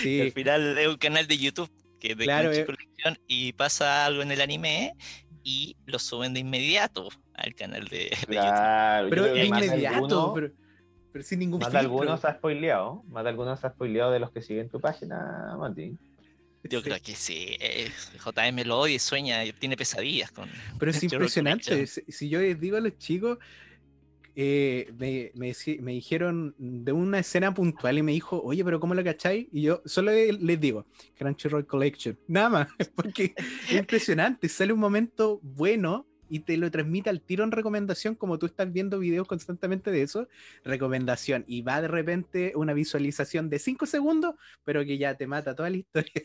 sí, 0.01 0.21
Al 0.21 0.31
final 0.31 0.77
es 0.77 0.87
un 0.87 0.97
canal 0.97 1.27
de 1.27 1.37
YouTube 1.37 1.69
que 1.99 2.11
es 2.13 2.17
de 2.17 2.23
Claro, 2.25 2.51
eh. 2.51 2.65
Collection 2.65 3.17
y 3.27 3.53
pasa 3.53 4.05
algo 4.07 4.21
en 4.23 4.31
el 4.31 4.41
anime 4.41 4.95
y 5.43 5.75
lo 5.85 5.99
suben 5.99 6.33
de 6.33 6.39
inmediato 6.39 7.09
al 7.35 7.53
canal 7.53 7.87
de, 7.87 7.97
de 7.97 8.09
YouTube. 8.09 8.27
Claro, 8.31 9.03
yo 9.05 9.09
pero 9.11 9.23
de 9.33 9.45
inmediato, 9.45 9.95
alguno- 9.95 10.33
pero, 10.33 10.51
pero 11.13 11.23
sin 11.23 11.39
ningún 11.39 11.59
Más 11.59 11.71
de 11.71 11.77
algunos 11.79 12.25
ha 12.25 12.33
spoileado, 12.33 13.03
más 13.07 13.23
de 13.23 13.29
algunos 13.29 13.63
ha 13.63 13.69
spoileado 13.69 14.11
de 14.11 14.19
los 14.19 14.31
que 14.31 14.41
siguen 14.41 14.69
tu 14.69 14.79
página, 14.81 15.55
Mati. 15.59 15.95
Yo 16.63 16.79
Sí. 16.79 16.83
creo 16.85 16.97
que 16.99 17.13
sí. 17.15 17.55
eh, 17.59 17.91
JM 18.25 18.63
lo 18.65 18.79
odia 18.79 18.95
y 18.95 18.99
sueña, 18.99 19.45
y 19.45 19.53
tiene 19.53 19.77
pesadillas 19.77 20.31
con. 20.31 20.49
Pero 20.79 20.89
es 20.89 21.03
impresionante. 21.03 21.85
Si 21.85 22.27
yo 22.29 22.39
les 22.41 22.59
digo 22.59 22.77
a 22.77 22.81
los 22.81 22.97
chicos, 22.97 23.37
eh, 24.35 24.91
me, 24.97 25.31
me 25.35 25.53
me 25.81 25.91
dijeron 25.93 26.53
de 26.57 26.91
una 26.91 27.19
escena 27.19 27.53
puntual 27.53 27.97
y 27.97 28.03
me 28.03 28.11
dijo, 28.11 28.41
oye, 28.43 28.63
pero 28.63 28.79
¿cómo 28.79 28.93
lo 28.93 29.03
cacháis? 29.03 29.47
Y 29.51 29.61
yo 29.63 29.81
solo 29.85 30.11
le- 30.11 30.33
les 30.33 30.59
digo, 30.59 30.85
Crunchyroll 31.17 31.65
Collection. 31.65 32.17
Nada 32.27 32.49
más, 32.49 32.67
porque 32.95 33.33
es 33.69 33.71
impresionante. 33.73 34.49
Sale 34.49 34.73
un 34.73 34.79
momento 34.79 35.39
bueno 35.41 36.05
y 36.27 36.39
te 36.39 36.57
lo 36.57 36.71
transmite 36.71 37.09
al 37.11 37.21
tiro 37.21 37.43
en 37.43 37.51
recomendación, 37.51 38.15
como 38.15 38.39
tú 38.39 38.47
estás 38.47 38.73
viendo 38.73 38.97
videos 38.97 39.27
constantemente 39.27 39.91
de 39.91 40.01
eso. 40.01 40.27
Recomendación. 40.63 41.45
Y 41.47 41.61
va 41.61 41.81
de 41.81 41.87
repente 41.87 42.51
una 42.55 42.73
visualización 42.73 43.49
de 43.49 43.59
5 43.59 43.85
segundos, 43.85 44.33
pero 44.63 44.83
que 44.83 44.97
ya 44.97 45.15
te 45.15 45.27
mata 45.27 45.55
toda 45.55 45.69
la 45.69 45.77
historia. 45.77 46.23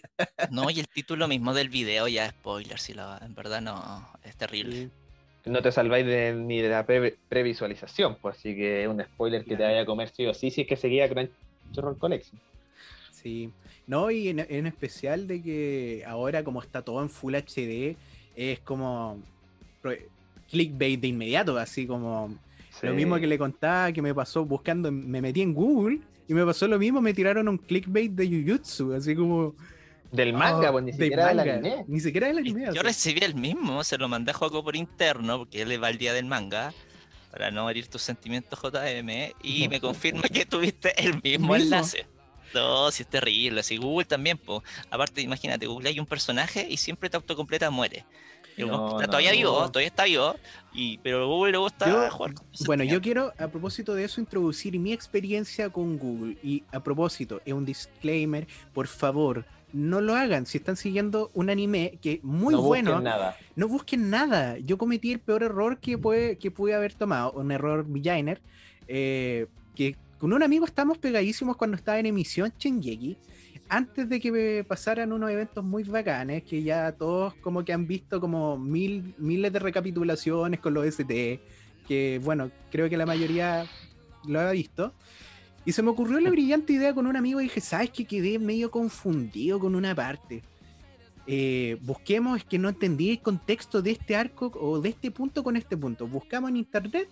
No, 0.50 0.70
y 0.70 0.80
el 0.80 0.88
título 0.88 1.28
mismo 1.28 1.52
del 1.52 1.68
video 1.68 2.08
ya 2.08 2.24
es 2.26 2.32
spoiler, 2.32 2.78
si 2.78 2.94
lo, 2.94 3.20
en 3.22 3.34
verdad 3.34 3.60
no, 3.60 4.08
es 4.22 4.36
terrible. 4.36 4.90
No 5.46 5.62
te 5.62 5.72
salváis 5.72 6.04
de- 6.06 6.34
ni 6.34 6.60
de 6.60 6.68
la 6.68 6.84
pre- 6.84 7.16
previsualización, 7.28 8.16
pues 8.20 8.36
así 8.36 8.54
que 8.54 8.82
es 8.82 8.88
un 8.88 9.02
spoiler 9.02 9.42
que 9.42 9.50
te 9.50 9.56
Claro. 9.56 9.72
vaya 9.72 9.82
a 9.82 9.86
comer 9.86 10.10
sí 10.14 10.26
o 10.26 10.34
sí, 10.34 10.50
si 10.50 10.62
es 10.62 10.66
que 10.66 10.76
seguía 10.76 11.08
Crunchyroll 11.08 11.98
Collection. 11.98 12.38
Sí, 13.10 13.50
no, 13.86 14.10
y 14.10 14.28
en, 14.28 14.40
en 14.40 14.66
especial 14.66 15.26
de 15.26 15.42
que 15.42 16.04
ahora 16.06 16.42
como 16.44 16.60
está 16.62 16.82
todo 16.82 17.02
en 17.02 17.08
Full 17.10 17.34
HD, 17.34 17.96
es 18.36 18.60
como 18.60 19.18
clickbait 20.50 21.00
de 21.00 21.08
inmediato, 21.08 21.56
así 21.58 21.86
como 21.86 22.34
lo 22.82 22.94
mismo 22.94 23.18
que 23.20 23.26
le 23.26 23.38
contaba 23.38 23.92
que 23.92 24.02
me 24.02 24.14
pasó 24.14 24.44
buscando, 24.44 24.90
me 24.90 25.20
metí 25.20 25.42
en 25.42 25.54
Google 25.54 26.00
y 26.28 26.34
me 26.34 26.44
pasó 26.44 26.66
lo 26.66 26.78
mismo, 26.78 27.00
me 27.00 27.12
tiraron 27.14 27.48
un 27.48 27.58
clickbait 27.58 28.12
de 28.12 28.26
Jujutsu, 28.26 28.92
así 28.94 29.14
como... 29.14 29.54
Del 30.12 30.32
manga, 30.32 30.70
oh, 30.70 30.72
pues 30.72 30.84
ni 30.84 30.92
siquiera 30.92 31.28
del 31.28 31.36
manga, 31.36 31.54
anime. 31.54 31.84
Ni 31.86 32.00
siquiera 32.00 32.26
del 32.26 32.38
anime. 32.38 32.66
Yo 32.74 32.82
recibí 32.82 33.20
el 33.22 33.34
mismo, 33.34 33.84
se 33.84 33.96
lo 33.98 34.08
mandé 34.08 34.32
a 34.32 34.34
Juaco 34.34 34.64
por 34.64 34.74
interno, 34.76 35.38
porque 35.38 35.62
él 35.62 35.68
le 35.68 35.78
va 35.78 35.88
el 35.90 35.98
día 35.98 36.12
del 36.12 36.24
manga, 36.26 36.72
para 37.30 37.50
no 37.52 37.70
herir 37.70 37.86
tus 37.86 38.02
sentimientos 38.02 38.58
JM, 38.60 39.32
y 39.42 39.68
me 39.68 39.80
confirma 39.80 40.22
que 40.22 40.44
tuviste 40.46 40.92
el 41.00 41.14
mismo 41.22 41.54
Mismo. 41.54 41.56
enlace. 41.56 42.06
No, 42.52 42.90
si 42.90 43.04
es 43.04 43.08
terrible, 43.08 43.60
así 43.60 43.76
Google 43.76 44.04
también, 44.04 44.36
pues. 44.36 44.62
Aparte, 44.90 45.20
imagínate, 45.20 45.66
Google 45.66 45.90
hay 45.90 46.00
un 46.00 46.06
personaje 46.06 46.66
y 46.68 46.76
siempre 46.76 47.08
te 47.08 47.16
autocompleta 47.16 47.70
muere. 47.70 48.04
No, 48.58 48.88
está 49.00 49.06
no, 49.06 49.06
todavía 49.06 49.30
no. 49.30 49.36
vivo, 49.36 49.52
todavía 49.70 49.86
está 49.86 50.04
vivo, 50.04 50.34
y, 50.74 50.98
pero 50.98 51.28
Google 51.28 51.52
le 51.52 51.58
gusta 51.58 51.86
Yo- 51.88 52.10
jugar 52.10 52.34
con 52.34 52.46
Bueno, 52.66 52.82
yo 52.82 53.00
quiero 53.00 53.32
a 53.38 53.46
propósito 53.46 53.94
de 53.94 54.04
eso 54.04 54.20
introducir 54.20 54.76
mi 54.80 54.92
experiencia 54.92 55.70
con 55.70 55.96
Google 55.96 56.36
y 56.42 56.64
a 56.72 56.80
propósito, 56.82 57.40
es 57.44 57.54
un 57.54 57.64
disclaimer, 57.64 58.48
por 58.74 58.88
favor, 58.88 59.46
no 59.72 60.00
lo 60.00 60.14
hagan 60.14 60.46
si 60.46 60.58
están 60.58 60.76
siguiendo 60.76 61.30
un 61.34 61.50
anime 61.50 61.98
que 62.02 62.20
muy 62.22 62.54
no 62.54 62.62
busquen 62.62 62.84
bueno, 62.84 63.00
nada. 63.00 63.36
no 63.56 63.68
busquen 63.68 64.10
nada. 64.10 64.58
Yo 64.58 64.78
cometí 64.78 65.12
el 65.12 65.20
peor 65.20 65.42
error 65.42 65.78
que, 65.78 65.98
puede, 65.98 66.36
que 66.38 66.50
pude 66.50 66.74
haber 66.74 66.94
tomado, 66.94 67.32
un 67.32 67.50
error 67.52 67.84
villainer, 67.86 68.40
eh, 68.88 69.46
que 69.74 69.96
con 70.18 70.32
un 70.32 70.42
amigo 70.42 70.66
estábamos 70.66 70.98
pegadísimos 70.98 71.56
cuando 71.56 71.76
estaba 71.76 71.98
en 71.98 72.06
emisión 72.06 72.52
Shingeki, 72.58 73.16
antes 73.68 74.08
de 74.08 74.20
que 74.20 74.32
me 74.32 74.64
pasaran 74.64 75.12
unos 75.12 75.30
eventos 75.30 75.64
muy 75.64 75.84
bacanes, 75.84 76.42
que 76.42 76.62
ya 76.62 76.92
todos 76.92 77.34
como 77.36 77.64
que 77.64 77.72
han 77.72 77.86
visto 77.86 78.20
como 78.20 78.58
mil, 78.58 79.14
miles 79.16 79.52
de 79.52 79.60
recapitulaciones 79.60 80.60
con 80.60 80.74
los 80.74 80.84
ST, 80.84 81.40
que 81.86 82.20
bueno, 82.22 82.50
creo 82.70 82.90
que 82.90 82.96
la 82.96 83.06
mayoría 83.06 83.64
lo 84.26 84.40
ha 84.40 84.50
visto. 84.50 84.92
Y 85.64 85.72
se 85.72 85.82
me 85.82 85.90
ocurrió 85.90 86.20
la 86.20 86.30
brillante 86.30 86.72
idea 86.72 86.94
con 86.94 87.06
un 87.06 87.16
amigo 87.16 87.40
y 87.40 87.44
dije, 87.44 87.60
¿sabes 87.60 87.90
qué? 87.90 88.04
Quedé 88.04 88.38
medio 88.38 88.70
confundido 88.70 89.58
con 89.58 89.74
una 89.74 89.94
parte. 89.94 90.42
Eh, 91.26 91.76
busquemos, 91.82 92.38
es 92.38 92.44
que 92.44 92.58
no 92.58 92.68
entendí 92.68 93.10
el 93.10 93.20
contexto 93.20 93.82
de 93.82 93.92
este 93.92 94.16
arco 94.16 94.50
o 94.60 94.80
de 94.80 94.88
este 94.88 95.10
punto 95.10 95.44
con 95.44 95.56
este 95.56 95.76
punto. 95.76 96.06
Buscamos 96.06 96.50
en 96.50 96.56
internet, 96.56 97.08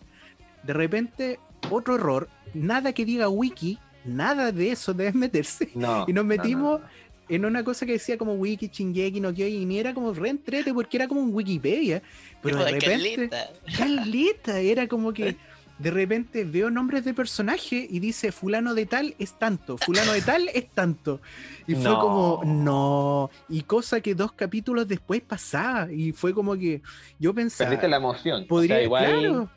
de 0.65 0.73
repente, 0.73 1.39
otro 1.71 1.95
error, 1.95 2.29
nada 2.55 2.93
que 2.93 3.05
diga 3.05 3.29
wiki, 3.29 3.79
nada 4.05 4.51
de 4.51 4.73
eso 4.73 4.95
debe 4.95 5.13
meterse. 5.13 5.71
No, 5.75 6.05
Y 6.09 6.13
nos 6.13 6.25
no, 6.25 6.29
metimos 6.29 6.81
no, 6.81 6.87
no. 6.87 6.93
en 7.29 7.45
una 7.45 7.63
cosa 7.63 7.87
que 7.87 7.93
decía 7.93 8.19
como 8.19 8.35
wiki, 8.35 8.69
chingeki, 8.69 9.21
no 9.21 9.33
Kyojin, 9.33 9.63
y 9.63 9.67
ni 9.67 9.79
era 9.79 9.95
como 9.95 10.13
reentrete 10.13 10.75
porque 10.75 10.97
era 10.97 11.07
como 11.07 11.21
un 11.21 11.33
Wikipedia. 11.33 12.03
Pero 12.43 12.65
de 12.65 12.73
repente, 12.73 13.29
caleta. 13.29 13.51
caleta, 13.77 14.59
era 14.59 14.89
como 14.89 15.13
que 15.13 15.37
de 15.79 15.91
repente 15.91 16.45
veo 16.45 16.71
nombres 16.71 17.05
de 17.05 17.15
personaje 17.15 17.87
y 17.89 18.01
dice 18.01 18.33
fulano 18.33 18.75
de 18.75 18.87
tal 18.87 19.15
es 19.19 19.39
tanto, 19.39 19.79
fulano 19.79 20.13
de 20.13 20.23
tal 20.23 20.49
es 20.55 20.73
tanto. 20.75 21.21
Y 21.67 21.77
fue 21.77 21.99
como, 21.99 22.41
no, 22.45 23.31
y 23.49 23.63
cosa 23.63 24.01
que 24.01 24.15
dos 24.15 24.33
capítulos 24.33 24.89
después 24.89 25.23
pasaba 25.23 25.93
y 25.93 26.13
fue 26.13 26.35
como 26.35 26.57
que 26.57 26.83
yo 27.19 27.35
pensaba, 27.35 27.71
Perdiste 27.71 27.89
la 27.89 27.97
emoción. 27.97 28.47
podría, 28.49 28.77
o 28.77 28.81
sea, 28.81 28.83
igual, 28.85 29.07
claro, 29.21 29.53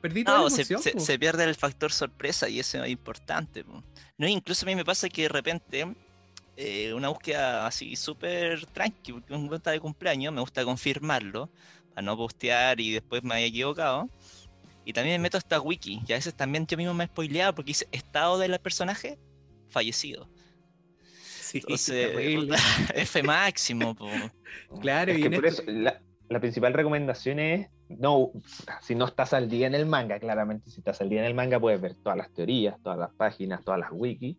perdí 0.00 0.24
toda 0.24 0.38
No, 0.38 0.44
la 0.44 0.48
se, 0.50 0.64
emoción, 0.64 0.82
se- 0.82 0.98
se 1.00 1.18
pierde 1.18 1.44
el 1.44 1.54
factor 1.54 1.92
sorpresa 1.92 2.48
y 2.48 2.60
eso 2.60 2.82
es 2.82 2.90
importante. 2.90 3.64
po. 3.64 3.84
No, 4.16 4.26
incluso 4.26 4.64
a 4.64 4.68
mí 4.68 4.74
me 4.74 4.84
pasa 4.84 5.08
que 5.08 5.22
de 5.22 5.28
repente 5.28 5.86
eh, 6.56 6.94
una 6.94 7.08
búsqueda 7.10 7.66
así 7.66 7.96
súper 7.96 8.66
tranqui, 8.68 9.12
porque 9.12 9.34
un 9.34 9.48
cuenta 9.48 9.70
de 9.72 9.80
cumpleaños, 9.80 10.32
me 10.34 10.40
gusta 10.40 10.64
confirmarlo 10.64 11.52
para 11.94 12.04
no 12.06 12.16
postear 12.16 12.80
y 12.80 12.92
después 12.92 13.22
me 13.24 13.34
haya 13.36 13.46
equivocado. 13.46 14.10
Y 14.84 14.92
también 14.92 15.20
me 15.20 15.24
meto 15.24 15.36
a 15.36 15.40
esta 15.40 15.60
wiki, 15.60 16.02
y 16.06 16.12
a 16.12 16.16
veces 16.16 16.34
también 16.34 16.66
yo 16.66 16.76
mismo 16.76 16.92
me 16.94 17.04
he 17.04 17.06
spoileado 17.06 17.54
porque 17.54 17.70
dice 17.70 17.88
estado 17.90 18.38
del 18.38 18.58
personaje 18.58 19.18
fallecido. 19.68 20.28
Sí, 21.02 21.58
Entonces, 21.58 22.10
terrible. 22.12 22.56
F 22.94 23.22
máximo. 23.22 23.94
po. 23.94 24.08
Claro, 24.80 25.12
Es 25.12 25.18
y 25.18 25.20
que 25.22 25.26
en 25.28 25.34
por 25.34 25.46
esto- 25.46 25.62
eso 25.62 25.70
la, 25.70 26.00
la 26.28 26.40
principal 26.40 26.72
recomendación 26.74 27.38
es, 27.38 27.68
no, 27.88 28.30
si 28.82 28.94
no 28.94 29.04
estás 29.06 29.32
al 29.32 29.48
día 29.48 29.66
en 29.66 29.74
el 29.74 29.86
manga, 29.86 30.18
claramente 30.18 30.70
si 30.70 30.80
estás 30.80 31.00
al 31.00 31.08
día 31.08 31.20
en 31.20 31.26
el 31.26 31.34
manga 31.34 31.60
puedes 31.60 31.80
ver 31.80 31.94
todas 32.02 32.16
las 32.18 32.32
teorías, 32.32 32.76
todas 32.82 32.98
las 32.98 33.12
páginas, 33.14 33.62
todas 33.64 33.80
las 33.80 33.90
wikis, 33.92 34.36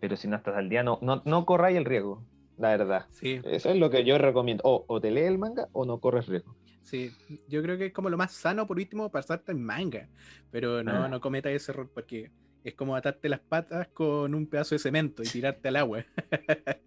pero 0.00 0.16
si 0.16 0.28
no 0.28 0.36
estás 0.36 0.56
al 0.56 0.68
día 0.68 0.82
no, 0.82 0.98
no, 1.02 1.22
no 1.24 1.44
corráis 1.46 1.76
el 1.76 1.84
riesgo, 1.84 2.24
la 2.58 2.70
verdad. 2.70 3.06
Sí, 3.10 3.40
Eso 3.44 3.70
es 3.70 3.76
lo 3.76 3.90
que 3.90 4.04
yo 4.04 4.18
recomiendo. 4.18 4.62
O, 4.64 4.84
o 4.88 5.00
te 5.00 5.10
lees 5.10 5.28
el 5.28 5.38
manga 5.38 5.68
o 5.72 5.84
no 5.84 6.00
corres 6.00 6.26
riesgo. 6.26 6.56
Sí, 6.90 7.12
yo 7.48 7.62
creo 7.62 7.78
que 7.78 7.86
es 7.86 7.92
como 7.92 8.10
lo 8.10 8.16
más 8.16 8.32
sano 8.32 8.66
por 8.66 8.76
último 8.76 9.10
pasarte 9.10 9.52
en 9.52 9.62
manga, 9.62 10.08
pero 10.50 10.82
no, 10.82 11.04
Ah. 11.04 11.08
no 11.08 11.20
cometas 11.20 11.52
ese 11.52 11.70
error 11.70 11.88
porque 11.92 12.30
es 12.64 12.74
como 12.74 12.96
atarte 12.96 13.28
las 13.28 13.40
patas 13.40 13.88
con 13.88 14.34
un 14.34 14.46
pedazo 14.46 14.74
de 14.74 14.80
cemento 14.80 15.22
y 15.22 15.26
tirarte 15.26 15.68
al 15.68 15.76
agua. 15.76 16.04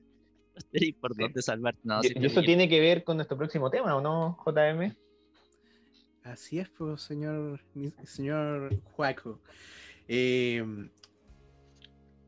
por 1.02 1.16
dónde 1.16 1.42
salvar. 1.42 1.76
No, 1.84 2.00
y, 2.04 2.26
eso 2.26 2.42
tiene 2.42 2.70
que 2.70 2.80
ver 2.80 3.04
con 3.04 3.18
nuestro 3.18 3.38
próximo 3.38 3.70
tema, 3.72 3.96
¿o 3.96 4.02
no, 4.02 4.38
JM? 4.46 4.96
Así 6.24 6.60
es, 6.60 6.70
pues, 6.70 7.02
señor, 7.02 7.60
señor 8.04 8.76
Juaco. 8.92 9.42
Em, 10.08 10.90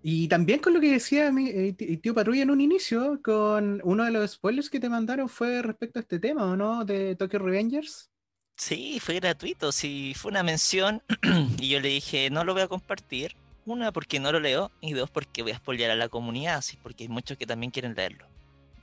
y 0.07 0.27
también 0.27 0.59
con 0.59 0.75
lo 0.75 0.79
que 0.79 0.91
decía 0.91 1.31
mi 1.31 1.49
eh, 1.49 1.73
tío 1.73 2.13
Patrulla 2.13 2.43
en 2.43 2.51
un 2.51 2.61
inicio, 2.61 3.19
con 3.23 3.81
uno 3.83 4.03
de 4.03 4.11
los 4.11 4.33
spoilers 4.33 4.69
que 4.69 4.79
te 4.79 4.87
mandaron 4.87 5.27
fue 5.27 5.63
respecto 5.63 5.97
a 5.97 6.03
este 6.03 6.19
tema, 6.19 6.45
¿o 6.45 6.55
no? 6.55 6.85
De 6.85 7.15
Tokyo 7.15 7.39
Revengers. 7.39 8.11
Sí, 8.55 8.99
fue 8.99 9.15
gratuito, 9.15 9.71
sí, 9.71 10.13
fue 10.15 10.29
una 10.29 10.43
mención 10.43 11.01
y 11.57 11.69
yo 11.69 11.79
le 11.79 11.89
dije, 11.89 12.29
no 12.29 12.43
lo 12.43 12.53
voy 12.53 12.61
a 12.61 12.67
compartir. 12.67 13.35
Una, 13.65 13.91
porque 13.91 14.19
no 14.19 14.31
lo 14.31 14.39
leo 14.39 14.69
y 14.79 14.93
dos, 14.93 15.09
porque 15.09 15.41
voy 15.41 15.53
a 15.53 15.57
spoilear 15.57 15.89
a 15.89 15.95
la 15.95 16.07
comunidad, 16.07 16.61
sí, 16.61 16.77
porque 16.83 17.05
hay 17.05 17.09
muchos 17.09 17.35
que 17.35 17.47
también 17.47 17.71
quieren 17.71 17.95
leerlo. 17.95 18.27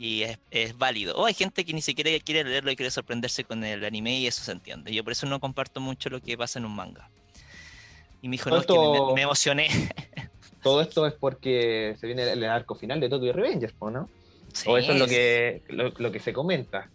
Y 0.00 0.24
es, 0.50 0.76
válido. 0.76 1.14
O 1.14 1.26
hay 1.26 1.34
gente 1.34 1.64
que 1.64 1.72
ni 1.72 1.82
siquiera 1.82 2.10
quiere 2.18 2.42
leerlo 2.42 2.72
y 2.72 2.74
quiere 2.74 2.90
sorprenderse 2.90 3.44
con 3.44 3.62
el 3.62 3.84
anime 3.84 4.18
y 4.18 4.26
eso 4.26 4.42
se 4.42 4.50
entiende. 4.50 4.92
Yo 4.92 5.04
por 5.04 5.12
eso 5.12 5.26
no 5.26 5.38
comparto 5.38 5.78
mucho 5.78 6.10
lo 6.10 6.20
que 6.20 6.36
pasa 6.36 6.58
en 6.58 6.64
un 6.64 6.74
manga. 6.74 7.08
Y 8.22 8.28
me 8.28 8.32
dijo, 8.32 8.50
no, 8.50 8.58
es 8.58 8.66
que 8.66 9.14
me, 9.14 9.22
emocioné. 9.22 9.68
Todo 10.62 10.80
esto 10.80 11.06
es 11.06 11.14
porque 11.14 11.96
se 11.98 12.06
viene 12.06 12.30
el 12.30 12.44
arco 12.44 12.74
final 12.74 13.00
de 13.00 13.08
Tokyo 13.08 13.32
Revengers, 13.32 13.74
¿no? 13.80 14.08
o 14.66 14.78
eso 14.78 14.92
es 14.92 14.98
lo 14.98 15.06
que, 15.06 15.62
lo, 15.68 16.12
que 16.12 16.20
se 16.20 16.32
comenta. 16.32 16.88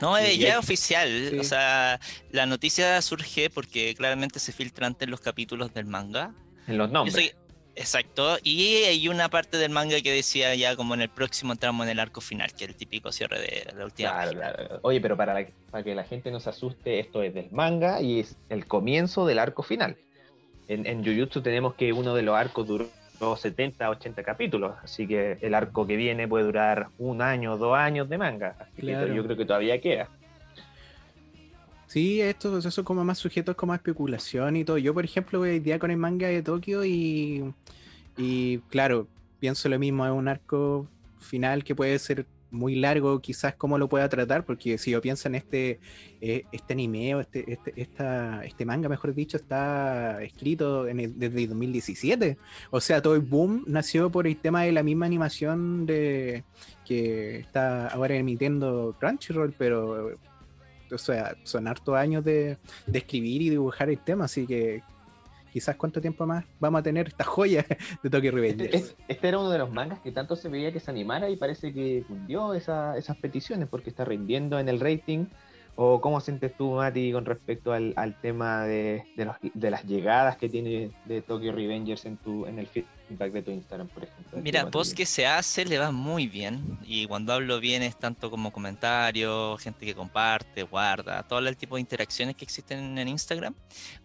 No, 0.00 0.18
eh, 0.18 0.36
ya 0.36 0.50
es 0.50 0.56
oficial. 0.56 1.38
O 1.38 1.44
sea, 1.44 2.00
la 2.30 2.46
noticia 2.46 3.00
surge 3.02 3.50
porque 3.50 3.94
claramente 3.94 4.40
se 4.40 4.52
filtra 4.52 4.86
antes 4.86 5.08
los 5.08 5.20
capítulos 5.20 5.72
del 5.72 5.86
manga. 5.86 6.32
En 6.66 6.78
los 6.78 6.90
nombres. 6.90 7.36
exacto. 7.76 8.38
Y 8.42 8.82
hay 8.84 9.08
una 9.08 9.28
parte 9.28 9.56
del 9.56 9.70
manga 9.70 10.00
que 10.00 10.12
decía 10.12 10.54
ya 10.56 10.74
como 10.74 10.94
en 10.94 11.02
el 11.02 11.10
próximo 11.10 11.52
entramos 11.52 11.86
en 11.86 11.92
el 11.92 12.00
arco 12.00 12.20
final, 12.20 12.52
que 12.54 12.64
es 12.64 12.70
el 12.70 12.76
típico 12.76 13.12
cierre 13.12 13.40
de 13.40 13.72
la 13.76 13.84
última. 13.84 14.10
Claro, 14.10 14.32
claro. 14.32 14.80
Oye, 14.82 15.00
pero 15.00 15.16
para, 15.16 15.46
para 15.70 15.84
que 15.84 15.94
la 15.94 16.04
gente 16.04 16.30
no 16.32 16.40
se 16.40 16.50
asuste, 16.50 16.98
esto 16.98 17.22
es 17.22 17.32
del 17.32 17.50
manga 17.52 18.00
y 18.00 18.20
es 18.20 18.36
el 18.48 18.66
comienzo 18.66 19.26
del 19.26 19.38
arco 19.38 19.62
final. 19.62 19.96
En, 20.66 20.86
en 20.86 21.04
Jujutsu 21.04 21.42
tenemos 21.42 21.74
que 21.74 21.92
uno 21.92 22.14
de 22.14 22.22
los 22.22 22.34
arcos 22.34 22.66
duró 22.66 22.88
70, 23.18 23.90
80 23.90 24.22
capítulos, 24.22 24.74
así 24.82 25.06
que 25.06 25.38
el 25.40 25.54
arco 25.54 25.86
que 25.86 25.96
viene 25.96 26.28
puede 26.28 26.44
durar 26.44 26.88
un 26.98 27.22
año, 27.22 27.56
dos 27.56 27.76
años 27.76 28.08
de 28.08 28.18
manga, 28.18 28.56
así 28.58 28.82
que 28.82 29.14
yo 29.14 29.24
creo 29.24 29.36
que 29.36 29.44
todavía 29.44 29.80
queda. 29.80 30.08
Sí, 31.86 32.20
esto, 32.20 32.58
eso 32.58 32.70
son 32.70 32.84
como 32.84 33.04
más 33.04 33.18
sujetos 33.18 33.54
como 33.54 33.72
a 33.72 33.76
especulación 33.76 34.56
y 34.56 34.64
todo. 34.64 34.78
Yo, 34.78 34.92
por 34.92 35.04
ejemplo, 35.04 35.38
voy 35.38 35.60
día 35.60 35.78
con 35.78 35.92
el 35.92 35.96
manga 35.96 36.26
de 36.26 36.42
Tokio 36.42 36.84
y, 36.84 37.54
y 38.16 38.58
claro, 38.68 39.06
pienso 39.38 39.68
lo 39.68 39.78
mismo, 39.78 40.04
es 40.04 40.12
un 40.12 40.26
arco 40.26 40.88
final 41.20 41.62
que 41.62 41.74
puede 41.74 41.98
ser 41.98 42.26
muy 42.54 42.76
largo 42.76 43.20
quizás 43.20 43.54
cómo 43.56 43.78
lo 43.78 43.88
pueda 43.88 44.08
tratar, 44.08 44.44
porque 44.44 44.78
si 44.78 44.92
yo 44.92 45.00
pienso 45.00 45.28
en 45.28 45.34
este, 45.34 45.80
eh, 46.20 46.44
este 46.52 46.72
anime 46.72 47.14
o 47.14 47.20
este, 47.20 47.52
este, 47.52 47.72
esta, 47.76 48.44
este 48.44 48.64
manga, 48.64 48.88
mejor 48.88 49.14
dicho, 49.14 49.36
está 49.36 50.22
escrito 50.22 50.88
en 50.88 51.18
desde 51.18 51.46
2017. 51.46 52.38
O 52.70 52.80
sea, 52.80 53.02
todo 53.02 53.14
el 53.14 53.20
boom 53.20 53.64
nació 53.66 54.10
por 54.10 54.26
el 54.26 54.36
tema 54.36 54.62
de 54.62 54.72
la 54.72 54.82
misma 54.82 55.06
animación 55.06 55.86
de 55.86 56.44
que 56.84 57.38
está 57.38 57.88
ahora 57.88 58.14
emitiendo 58.14 58.96
Crunchyroll, 58.98 59.54
pero 59.58 60.16
o 60.92 60.98
sea, 60.98 61.36
son 61.42 61.66
hartos 61.66 61.96
años 61.96 62.24
de, 62.24 62.58
de 62.86 62.98
escribir 62.98 63.42
y 63.42 63.50
dibujar 63.50 63.90
el 63.90 63.98
tema, 63.98 64.26
así 64.26 64.46
que 64.46 64.82
quizás 65.54 65.76
cuánto 65.76 66.00
tiempo 66.00 66.26
más 66.26 66.44
vamos 66.58 66.80
a 66.80 66.82
tener 66.82 67.06
esta 67.06 67.22
joya 67.22 67.64
de 68.02 68.10
Tokyo 68.10 68.32
Revengers. 68.32 68.74
Este, 68.74 69.04
este, 69.06 69.28
era 69.28 69.38
uno 69.38 69.50
de 69.50 69.58
los 69.58 69.70
mangas 69.70 70.00
que 70.00 70.10
tanto 70.10 70.34
se 70.34 70.48
veía 70.48 70.72
que 70.72 70.80
se 70.80 70.90
animara 70.90 71.30
y 71.30 71.36
parece 71.36 71.72
que 71.72 72.02
cumplió 72.08 72.54
esas 72.54 73.16
peticiones 73.22 73.68
porque 73.68 73.88
está 73.88 74.04
rindiendo 74.04 74.58
en 74.58 74.68
el 74.68 74.80
rating. 74.80 75.26
¿O 75.76 76.00
cómo 76.00 76.20
sientes 76.20 76.56
tú, 76.56 76.72
Mati, 76.72 77.10
con 77.12 77.24
respecto 77.24 77.72
al, 77.72 78.16
tema 78.22 78.62
de, 78.64 79.04
de, 79.16 79.70
las 79.70 79.84
llegadas 79.84 80.36
que 80.36 80.48
tiene 80.48 80.92
de 81.04 81.20
Tokyo 81.20 81.52
Revengers 81.52 82.04
en, 82.04 82.16
tu, 82.16 82.46
en 82.46 82.60
el 82.60 82.68
feedback 82.68 83.32
de 83.32 83.42
tu 83.42 83.50
Instagram, 83.50 83.88
por 83.88 84.04
ejemplo? 84.04 84.38
Mira, 84.40 84.70
post 84.70 84.96
que 84.96 85.04
se 85.04 85.26
hace 85.26 85.64
le 85.64 85.78
va 85.78 85.90
muy 85.90 86.28
bien. 86.28 86.78
Y 86.84 87.06
cuando 87.06 87.32
hablo 87.32 87.58
bien 87.58 87.82
es 87.82 87.98
tanto 87.98 88.30
como 88.30 88.52
comentarios, 88.52 89.60
gente 89.60 89.84
que 89.84 89.96
comparte, 89.96 90.62
guarda, 90.62 91.24
todo 91.24 91.40
el 91.40 91.56
tipo 91.56 91.74
de 91.74 91.80
interacciones 91.80 92.36
que 92.36 92.44
existen 92.44 92.96
en 92.96 93.08
Instagram. 93.08 93.56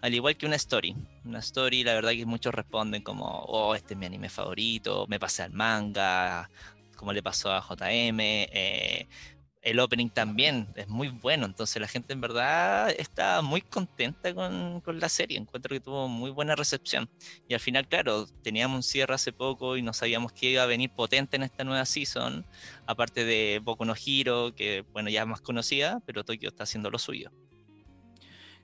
Al 0.02 0.16
igual 0.16 0.38
que 0.38 0.48
una 0.48 0.56
story. 0.56 0.96
Una 1.24 1.40
story, 1.40 1.84
la 1.84 1.94
verdad 1.94 2.12
que 2.12 2.26
muchos 2.26 2.52
responden 2.52 3.04
como, 3.04 3.26
oh, 3.26 3.76
este 3.76 3.94
es 3.94 4.00
mi 4.00 4.08
anime 4.08 4.30
favorito, 4.30 5.06
me 5.08 5.20
pasé 5.20 5.44
al 5.44 5.52
manga, 5.52 6.50
como 6.96 7.14
le 7.14 7.22
pasó 7.22 7.52
a 7.52 7.62
JM. 7.62 8.20
Eh, 8.20 9.08
el 9.62 9.80
opening 9.80 10.10
también 10.10 10.68
es 10.76 10.88
muy 10.88 11.10
bueno, 11.10 11.46
entonces 11.46 11.82
la 11.82 11.88
gente 11.88 12.14
en 12.14 12.22
verdad 12.22 12.92
está 12.98 13.42
muy 13.42 13.62
contenta 13.62 14.34
con, 14.34 14.82
la 14.86 15.10
serie, 15.10 15.38
encuentro 15.38 15.76
que 15.76 15.80
tuvo 15.80 16.08
muy 16.08 16.32
buena 16.32 16.56
recepción. 16.56 17.10
Y 17.48 17.54
al 17.54 17.60
final, 17.60 17.88
claro, 17.88 18.26
teníamos 18.42 18.78
un 18.78 18.84
cierre 18.84 19.14
hace 19.16 19.34
poco 19.34 19.78
y 19.78 19.82
no 19.82 19.94
sabíamos 19.94 20.32
qué 20.32 20.52
iba 20.52 20.64
a 20.64 20.66
venir 20.66 20.92
potente 20.92 21.36
en 21.36 21.44
esta 21.44 21.64
nueva 21.64 21.86
season, 21.86 22.46
aparte 22.86 23.26
de 23.26 23.60
Boku 23.64 23.86
no 23.86 23.94
Hero, 23.96 24.56
que 24.56 24.86
bueno, 24.94 25.10
ya 25.10 25.22
es 25.22 25.28
más 25.28 25.42
conocida, 25.42 26.02
pero 26.06 26.24
Tokio 26.24 26.50
está 26.50 26.64
haciendo 26.64 26.90
lo 26.90 27.00
suyo. 27.00 27.32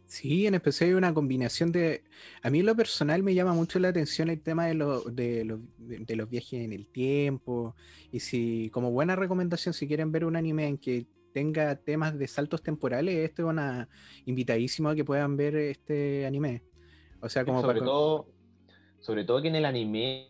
Sí, 0.07 0.45
en 0.45 0.53
especial 0.53 0.89
hay 0.89 0.95
una 0.95 1.13
combinación 1.13 1.71
de... 1.71 2.03
A 2.43 2.49
mí 2.49 2.59
en 2.59 2.67
lo 2.67 2.75
personal 2.75 3.23
me 3.23 3.33
llama 3.33 3.53
mucho 3.53 3.79
la 3.79 3.89
atención 3.89 4.29
el 4.29 4.41
tema 4.41 4.67
de, 4.67 4.75
de, 5.07 6.15
los 6.15 6.29
viajes 6.29 6.53
en 6.63 6.73
el 6.73 6.87
tiempo. 6.87 7.75
Y 8.11 8.19
si, 8.19 8.69
como 8.71 8.91
buena 8.91 9.15
recomendación, 9.15 9.73
si 9.73 9.87
quieren 9.87 10.11
ver 10.11 10.25
un 10.25 10.35
anime 10.35 10.67
en 10.67 10.77
que 10.77 11.07
tenga 11.33 11.75
temas 11.75 12.17
de 12.17 12.27
saltos 12.27 12.61
temporales, 12.61 13.15
este 13.17 13.41
es 13.41 13.47
una 13.47 13.89
invitadísimo 14.25 14.89
a 14.89 14.95
que 14.95 15.03
puedan 15.03 15.35
ver 15.35 15.55
este 15.55 16.25
anime. 16.25 16.63
O 17.19 17.27
sea, 17.27 17.43
como 17.43 17.61
sobre 17.61 17.81
todo, 17.81 18.27
sobre 18.99 19.25
todo 19.25 19.41
que 19.41 19.47
en 19.47 19.55
el 19.55 19.65
anime, 19.65 20.29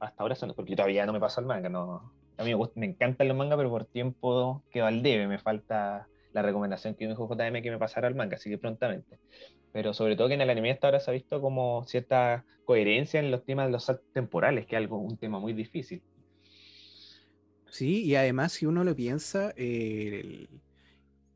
hasta 0.00 0.22
ahora, 0.22 0.36
porque 0.54 0.76
todavía 0.76 1.04
no 1.04 1.12
me 1.12 1.20
pasa 1.20 1.40
el 1.40 1.46
manga, 1.48 1.68
no. 1.68 2.12
A 2.38 2.44
mí 2.44 2.54
me, 2.54 2.70
me 2.76 2.86
encantan 2.86 3.28
los 3.28 3.36
mangas, 3.36 3.56
pero 3.56 3.68
por 3.68 3.84
tiempo 3.84 4.62
quedo 4.70 4.86
al 4.86 5.02
debe, 5.02 5.26
me 5.26 5.38
falta 5.38 6.08
la 6.32 6.42
recomendación 6.42 6.94
que 6.94 7.04
me 7.04 7.10
dijo 7.12 7.28
JM 7.28 7.62
que 7.62 7.70
me 7.70 7.78
pasara 7.78 8.08
al 8.08 8.14
manga, 8.14 8.36
así 8.36 8.50
que 8.50 8.58
prontamente. 8.58 9.18
Pero 9.72 9.94
sobre 9.94 10.16
todo 10.16 10.28
que 10.28 10.34
en 10.34 10.40
el 10.40 10.50
anime 10.50 10.70
hasta 10.70 10.86
ahora 10.88 11.00
se 11.00 11.10
ha 11.10 11.14
visto 11.14 11.40
como 11.40 11.84
cierta 11.86 12.44
coherencia 12.64 13.20
en 13.20 13.30
los 13.30 13.44
temas 13.44 13.66
de 13.66 13.72
los 13.72 13.90
temporales, 14.12 14.66
que 14.66 14.76
es 14.76 14.78
algo, 14.78 14.98
un 14.98 15.16
tema 15.16 15.38
muy 15.38 15.52
difícil. 15.52 16.02
Sí, 17.70 18.04
y 18.04 18.14
además 18.16 18.52
si 18.52 18.66
uno 18.66 18.84
lo 18.84 18.94
piensa, 18.94 19.54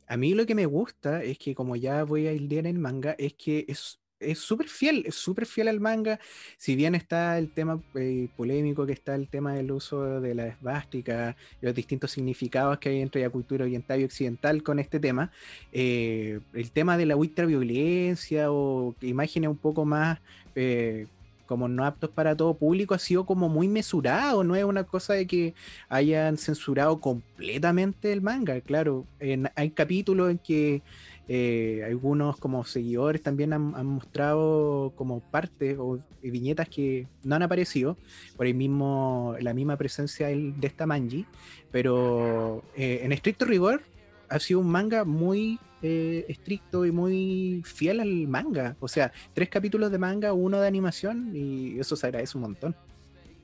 a 0.07 0.17
mí 0.17 0.35
lo 0.35 0.47
que 0.47 0.55
me 0.55 0.67
gusta 0.67 1.23
es 1.23 1.39
que 1.39 1.55
como 1.55 1.77
ya 1.77 2.05
voy 2.05 2.27
a 2.27 2.33
ir 2.33 2.53
en 2.53 2.67
el 2.67 2.79
manga, 2.79 3.15
es 3.19 3.35
que 3.35 3.65
es 3.69 4.01
es 4.21 4.39
súper 4.39 4.69
fiel, 4.69 5.05
es 5.07 5.15
súper 5.15 5.47
fiel 5.47 5.69
al 5.69 5.81
manga. 5.81 6.19
Si 6.57 6.77
bien 6.77 6.95
está 6.95 7.39
el 7.39 7.51
tema 7.51 7.81
eh, 7.95 8.29
polémico, 8.37 8.87
que 8.87 8.93
está 8.93 9.15
el 9.15 9.29
tema 9.29 9.55
del 9.55 9.71
uso 9.73 10.21
de 10.21 10.35
la 10.35 10.47
esvástica, 10.47 11.37
los 11.61 11.75
distintos 11.75 12.13
significados 12.13 12.79
que 12.79 12.89
hay 12.91 13.01
entre 13.01 13.23
la 13.23 13.31
cultura 13.31 13.65
oriental 13.65 14.01
y 14.01 14.05
occidental 14.05 14.63
con 14.63 14.79
este 14.79 15.01
tema, 15.01 15.31
eh, 15.73 16.41
el 16.55 16.71
tema 16.71 16.97
de 16.97 17.07
la 17.07 17.17
ultraviolencia 17.17 18.51
o 18.51 18.95
imágenes 19.03 19.51
un 19.51 19.59
poco 19.59 19.85
más 19.85 20.19
eh, 20.55 21.07
como 21.47 21.69
no 21.69 21.85
aptos 21.85 22.11
para 22.11 22.37
todo 22.37 22.55
público 22.55 22.95
ha 22.95 22.99
sido 22.99 23.25
como 23.25 23.49
muy 23.49 23.69
mesurado, 23.69 24.43
no 24.43 24.57
es 24.57 24.65
una 24.65 24.83
cosa 24.83 25.15
de 25.15 25.29
que 25.29 25.55
hayan 25.89 26.39
censurado 26.39 27.01
completamente 27.01 28.13
el 28.13 28.21
manga, 28.21 28.61
claro, 28.61 29.07
hay 29.55 29.71
capítulos 29.71 30.31
en 30.31 30.39
que 30.39 30.83
eh, 31.29 31.83
algunos 31.85 32.37
como 32.37 32.65
seguidores 32.65 33.21
también 33.21 33.53
han, 33.53 33.87
mostrado 33.87 34.93
como 34.95 35.21
parte 35.21 35.77
o 35.77 35.99
viñetas 36.23 36.69
que 36.69 37.09
no 37.25 37.35
han 37.35 37.43
aparecido 37.43 37.97
por 38.37 38.47
el 38.47 38.55
mismo, 38.55 39.35
la 39.41 39.53
misma 39.53 39.77
presencia 39.77 40.29
de 40.29 40.55
esta 40.63 40.87
manji, 40.87 41.27
pero 41.73 42.63
eh, 42.77 43.01
en 43.03 43.13
estricto 43.13 43.45
rigor 43.45 43.83
ha 44.29 44.39
sido 44.39 44.61
un 44.61 44.69
manga 44.69 45.05
muy 45.05 45.59
eh, 45.83 46.25
estricto 46.29 46.87
y 46.87 46.93
muy 46.93 47.63
fiel 47.65 48.01
al 48.01 48.29
manga. 48.29 48.77
O 48.79 48.87
sea, 48.87 49.13
tres 49.35 49.49
capítulos 49.49 49.91
de 49.91 49.99
manga, 49.99 50.33
uno 50.33 50.61
de 50.61 50.69
animación 50.69 51.33
y 51.35 51.79
eso 51.81 51.97
se 51.97 52.07
agradece 52.07 52.39
un 52.39 52.43
montón. 52.43 52.77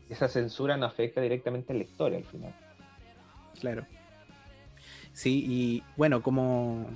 Esa 0.09 0.29
censura 0.29 0.77
no 0.77 0.87
afecta 0.87 1.21
directamente 1.21 1.73
al 1.73 1.81
lector 1.81 2.15
al 2.15 2.25
final. 2.25 2.55
Claro. 3.61 3.87
Sí, 5.13 5.45
y 5.47 5.83
bueno, 5.97 6.23
como 6.23 6.87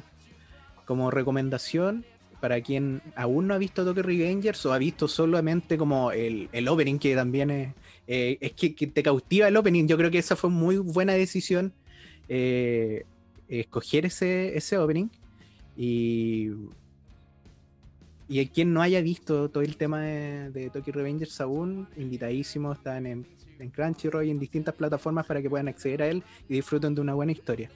como 0.86 1.10
recomendación 1.10 2.06
para 2.40 2.60
quien 2.60 3.02
aún 3.16 3.48
no 3.48 3.54
ha 3.54 3.58
visto 3.58 3.84
Tokyo 3.84 4.02
Revengers 4.02 4.64
o 4.66 4.72
ha 4.72 4.78
visto 4.78 5.08
solamente 5.08 5.76
como 5.76 6.12
el, 6.12 6.68
opening, 6.68 6.98
que 6.98 7.14
también 7.14 7.50
es, 7.50 7.74
eh, 8.06 8.38
es 8.40 8.52
que, 8.52 8.70
te 8.70 9.02
cautiva 9.02 9.48
el 9.48 9.56
opening. 9.56 9.86
Yo 9.86 9.96
creo 9.96 10.10
que 10.10 10.18
esa 10.18 10.36
fue 10.36 10.50
muy 10.50 10.76
buena 10.76 11.14
decisión, 11.14 11.72
eh, 12.28 13.04
escoger 13.48 14.06
ese, 14.06 14.56
ese 14.56 14.78
opening. 14.78 15.08
Y, 15.76 16.50
y 18.28 18.46
quien 18.46 18.72
no 18.72 18.82
haya 18.82 19.00
visto 19.00 19.48
todo 19.50 19.62
el 19.62 19.76
tema 19.76 20.02
de, 20.02 20.50
de 20.50 20.70
Tokyo 20.70 20.92
Revengers 20.92 21.40
aún, 21.40 21.88
invitadísimo, 21.96 22.72
están 22.72 23.06
en, 23.06 23.26
en 23.58 23.70
Crunchyroll 23.70 24.26
y 24.26 24.30
en 24.30 24.38
distintas 24.38 24.74
plataformas 24.74 25.26
para 25.26 25.42
que 25.42 25.50
puedan 25.50 25.68
acceder 25.68 26.02
a 26.02 26.08
él 26.08 26.22
y 26.48 26.54
disfruten 26.54 26.94
de 26.94 27.00
una 27.00 27.14
buena 27.14 27.32
historia. 27.32 27.70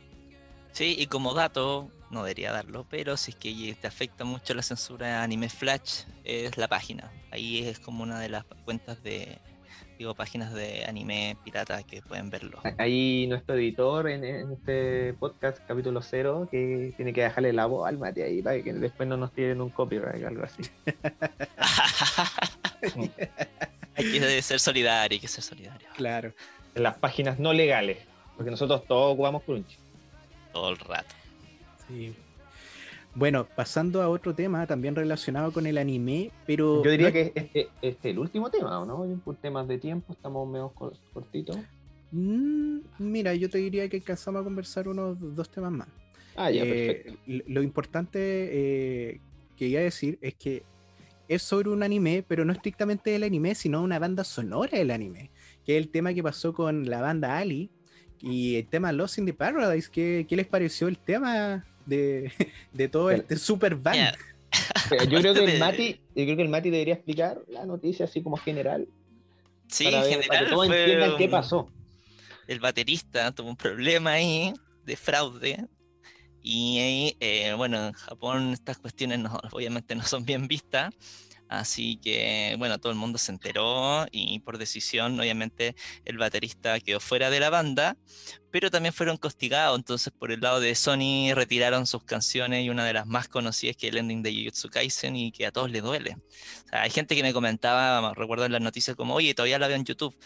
Sí, 0.72 0.96
y 0.98 1.06
como 1.06 1.34
dato, 1.34 1.90
no 2.10 2.22
debería 2.22 2.52
darlo, 2.52 2.86
pero 2.88 3.16
si 3.16 3.32
es 3.32 3.36
que 3.36 3.76
te 3.80 3.86
afecta 3.86 4.24
mucho 4.24 4.54
la 4.54 4.62
censura 4.62 5.06
de 5.06 5.12
Anime 5.14 5.48
Flash, 5.48 6.04
es 6.24 6.56
la 6.56 6.68
página. 6.68 7.10
Ahí 7.30 7.66
es 7.66 7.78
como 7.78 8.02
una 8.02 8.18
de 8.18 8.28
las 8.28 8.44
cuentas 8.64 9.02
de, 9.02 9.38
digo, 9.98 10.14
páginas 10.14 10.52
de 10.54 10.84
anime 10.86 11.36
pirata 11.44 11.82
que 11.82 12.02
pueden 12.02 12.30
verlo. 12.30 12.58
Ahí 12.78 13.26
nuestro 13.28 13.54
editor 13.54 14.08
en, 14.08 14.24
este 14.52 15.12
podcast, 15.14 15.58
capítulo 15.66 16.00
cero, 16.02 16.48
que 16.50 16.92
tiene 16.96 17.12
que 17.12 17.22
dejarle 17.22 17.52
la 17.52 17.66
voz 17.66 17.86
al 17.86 17.98
mate 17.98 18.24
ahí 18.24 18.42
para 18.42 18.62
que 18.62 18.72
después 18.72 19.08
no 19.08 19.16
nos 19.16 19.32
tiren 19.32 19.60
un 19.60 19.70
copyright 19.70 20.24
o 20.24 20.28
algo 20.28 20.44
así. 20.44 20.62
hay 23.94 24.12
que 24.12 24.42
ser 24.42 24.58
solidario, 24.58 25.16
hay 25.16 25.20
que 25.20 25.28
ser 25.28 25.44
solidario. 25.44 25.86
Claro. 25.94 26.32
En 26.74 26.82
las 26.82 26.96
páginas 26.96 27.38
no 27.38 27.52
legales, 27.52 27.98
porque 28.36 28.50
nosotros 28.50 28.84
todos 28.86 29.12
ocupamos 29.12 29.42
Crunchy. 29.42 29.76
Todo 30.52 30.70
el 30.70 30.78
rato. 30.78 31.14
Sí. 31.88 32.14
Bueno, 33.14 33.46
pasando 33.56 34.02
a 34.02 34.08
otro 34.08 34.34
tema 34.34 34.66
también 34.66 34.94
relacionado 34.94 35.52
con 35.52 35.66
el 35.66 35.78
anime, 35.78 36.30
pero. 36.46 36.82
Yo 36.84 36.90
diría 36.90 37.12
que 37.12 37.32
este, 37.34 37.68
es 37.82 37.96
el 38.04 38.18
último 38.18 38.50
tema, 38.50 38.84
¿no? 38.86 39.04
Por 39.24 39.36
temas 39.36 39.66
de 39.66 39.78
tiempo 39.78 40.12
estamos 40.12 40.48
medio 40.48 40.72
cortitos. 41.12 41.58
Mm, 42.12 42.78
mira, 42.98 43.34
yo 43.34 43.50
te 43.50 43.58
diría 43.58 43.88
que 43.88 43.98
alcanzamos 43.98 44.40
a 44.40 44.44
conversar 44.44 44.88
unos 44.88 45.16
dos 45.34 45.48
temas 45.50 45.72
más. 45.72 45.88
Ah, 46.36 46.50
ya, 46.50 46.62
eh, 46.64 47.02
perfecto. 47.04 47.44
Lo 47.48 47.62
importante 47.62 48.18
eh, 48.20 49.20
que 49.56 49.66
iba 49.66 49.80
a 49.80 49.84
decir 49.84 50.18
es 50.20 50.34
que 50.34 50.62
es 51.28 51.42
sobre 51.42 51.70
un 51.70 51.82
anime, 51.82 52.24
pero 52.26 52.44
no 52.44 52.52
estrictamente 52.52 53.10
del 53.10 53.24
anime, 53.24 53.54
sino 53.54 53.82
una 53.82 53.98
banda 53.98 54.24
sonora 54.24 54.78
del 54.78 54.90
anime, 54.90 55.30
que 55.64 55.76
es 55.76 55.82
el 55.82 55.90
tema 55.90 56.14
que 56.14 56.22
pasó 56.22 56.52
con 56.52 56.88
la 56.88 57.00
banda 57.00 57.38
Ali 57.38 57.70
y 58.20 58.56
el 58.56 58.66
tema 58.66 58.92
Lost 58.92 59.18
in 59.18 59.26
the 59.26 59.34
Paradise. 59.34 59.88
¿Qué, 59.90 60.26
qué 60.28 60.36
les 60.36 60.46
pareció 60.46 60.88
el 60.88 60.98
tema 60.98 61.64
de, 61.86 62.32
de 62.72 62.88
todo 62.88 63.10
este 63.10 63.36
super 63.36 63.74
band? 63.74 64.16
Yo 65.08 65.20
creo 65.20 65.34
que 65.34 65.44
el 65.44 65.58
Mati, 65.58 66.00
yo 66.14 66.24
creo 66.24 66.36
que 66.36 66.42
el 66.42 66.48
Mati 66.48 66.70
debería 66.70 66.94
explicar 66.94 67.40
la 67.48 67.64
noticia 67.64 68.04
así 68.04 68.22
como 68.22 68.36
general. 68.36 68.88
Sí, 69.68 69.86
en 69.86 70.02
general. 70.02 70.26
Para 70.28 70.40
que 70.40 70.46
todos 70.46 70.66
entiendan 70.66 71.16
qué 71.16 71.28
pasó. 71.28 71.70
El 72.46 72.58
baterista 72.58 73.30
tuvo 73.32 73.48
un 73.48 73.56
problema 73.56 74.12
ahí 74.12 74.52
de 74.84 74.96
fraude 74.96 75.66
y 76.42 77.14
eh, 77.20 77.54
bueno, 77.56 77.88
en 77.88 77.92
Japón 77.92 78.52
estas 78.52 78.78
cuestiones 78.78 79.20
no, 79.20 79.38
obviamente 79.52 79.94
no 79.94 80.02
son 80.02 80.24
bien 80.24 80.48
vistas. 80.48 80.92
Así 81.50 81.96
que, 81.96 82.54
bueno, 82.58 82.78
todo 82.78 82.92
el 82.92 82.98
mundo 82.98 83.18
se 83.18 83.32
enteró 83.32 84.06
y 84.12 84.38
por 84.38 84.56
decisión, 84.56 85.18
obviamente, 85.18 85.74
el 86.04 86.16
baterista 86.16 86.78
quedó 86.78 87.00
fuera 87.00 87.28
de 87.28 87.40
la 87.40 87.50
banda, 87.50 87.96
pero 88.52 88.70
también 88.70 88.94
fueron 88.94 89.16
castigados. 89.16 89.76
Entonces, 89.76 90.12
por 90.16 90.30
el 90.30 90.38
lado 90.38 90.60
de 90.60 90.76
Sony, 90.76 91.34
retiraron 91.34 91.88
sus 91.88 92.04
canciones 92.04 92.64
y 92.64 92.70
una 92.70 92.84
de 92.84 92.92
las 92.92 93.06
más 93.08 93.26
conocidas 93.26 93.76
que 93.76 93.88
es 93.88 93.92
el 93.92 93.98
ending 93.98 94.22
de 94.22 94.32
Jujutsu 94.32 94.68
Kaisen 94.68 95.16
y 95.16 95.32
que 95.32 95.44
a 95.44 95.50
todos 95.50 95.72
les 95.72 95.82
duele. 95.82 96.18
O 96.66 96.68
sea, 96.68 96.82
hay 96.82 96.90
gente 96.90 97.16
que 97.16 97.22
me 97.24 97.32
comentaba, 97.32 98.14
recuerdo 98.14 98.44
en 98.44 98.52
las 98.52 98.62
noticias, 98.62 98.94
como, 98.94 99.16
oye, 99.16 99.34
todavía 99.34 99.58
la 99.58 99.66
veo 99.66 99.76
en 99.76 99.84
YouTube, 99.84 100.16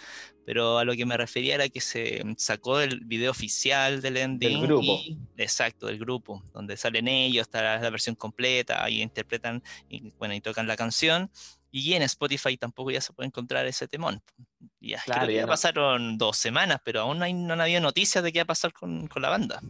pero 0.44 0.76
a 0.76 0.84
lo 0.84 0.94
que 0.94 1.06
me 1.06 1.16
refería 1.16 1.54
era 1.54 1.70
que 1.70 1.80
se 1.80 2.22
sacó 2.36 2.80
el 2.80 3.00
video 3.00 3.30
oficial 3.30 4.02
del 4.02 4.18
ending. 4.18 4.60
Del 4.60 4.66
grupo. 4.66 4.98
exacto, 5.38 5.86
del 5.86 5.98
grupo, 5.98 6.42
donde 6.52 6.76
salen 6.76 7.08
ellos, 7.08 7.46
está 7.46 7.62
la, 7.62 7.78
la 7.78 7.88
versión 7.88 8.14
completa 8.14 8.88
y 8.90 9.00
interpretan 9.00 9.62
y, 9.88 10.12
bueno, 10.18 10.34
y 10.34 10.42
tocan 10.42 10.66
la 10.66 10.76
canción. 10.76 11.13
Y 11.70 11.94
en 11.94 12.02
Spotify 12.02 12.56
tampoco 12.56 12.92
ya 12.92 13.00
se 13.00 13.12
puede 13.12 13.26
encontrar 13.26 13.66
ese 13.66 13.88
temón. 13.88 14.22
Ya, 14.80 15.02
claro, 15.04 15.30
ya, 15.32 15.46
pasaron 15.46 16.18
dos 16.18 16.36
semanas, 16.36 16.80
pero 16.84 17.00
aún 17.00 17.18
no, 17.18 17.24
hay, 17.24 17.32
no 17.32 17.60
había 17.60 17.80
noticias 17.80 18.22
de 18.22 18.32
qué 18.32 18.38
va 18.40 18.44
a 18.44 18.46
pasar 18.46 18.72
con, 18.72 19.08
con 19.08 19.22
la 19.22 19.30
banda. 19.30 19.60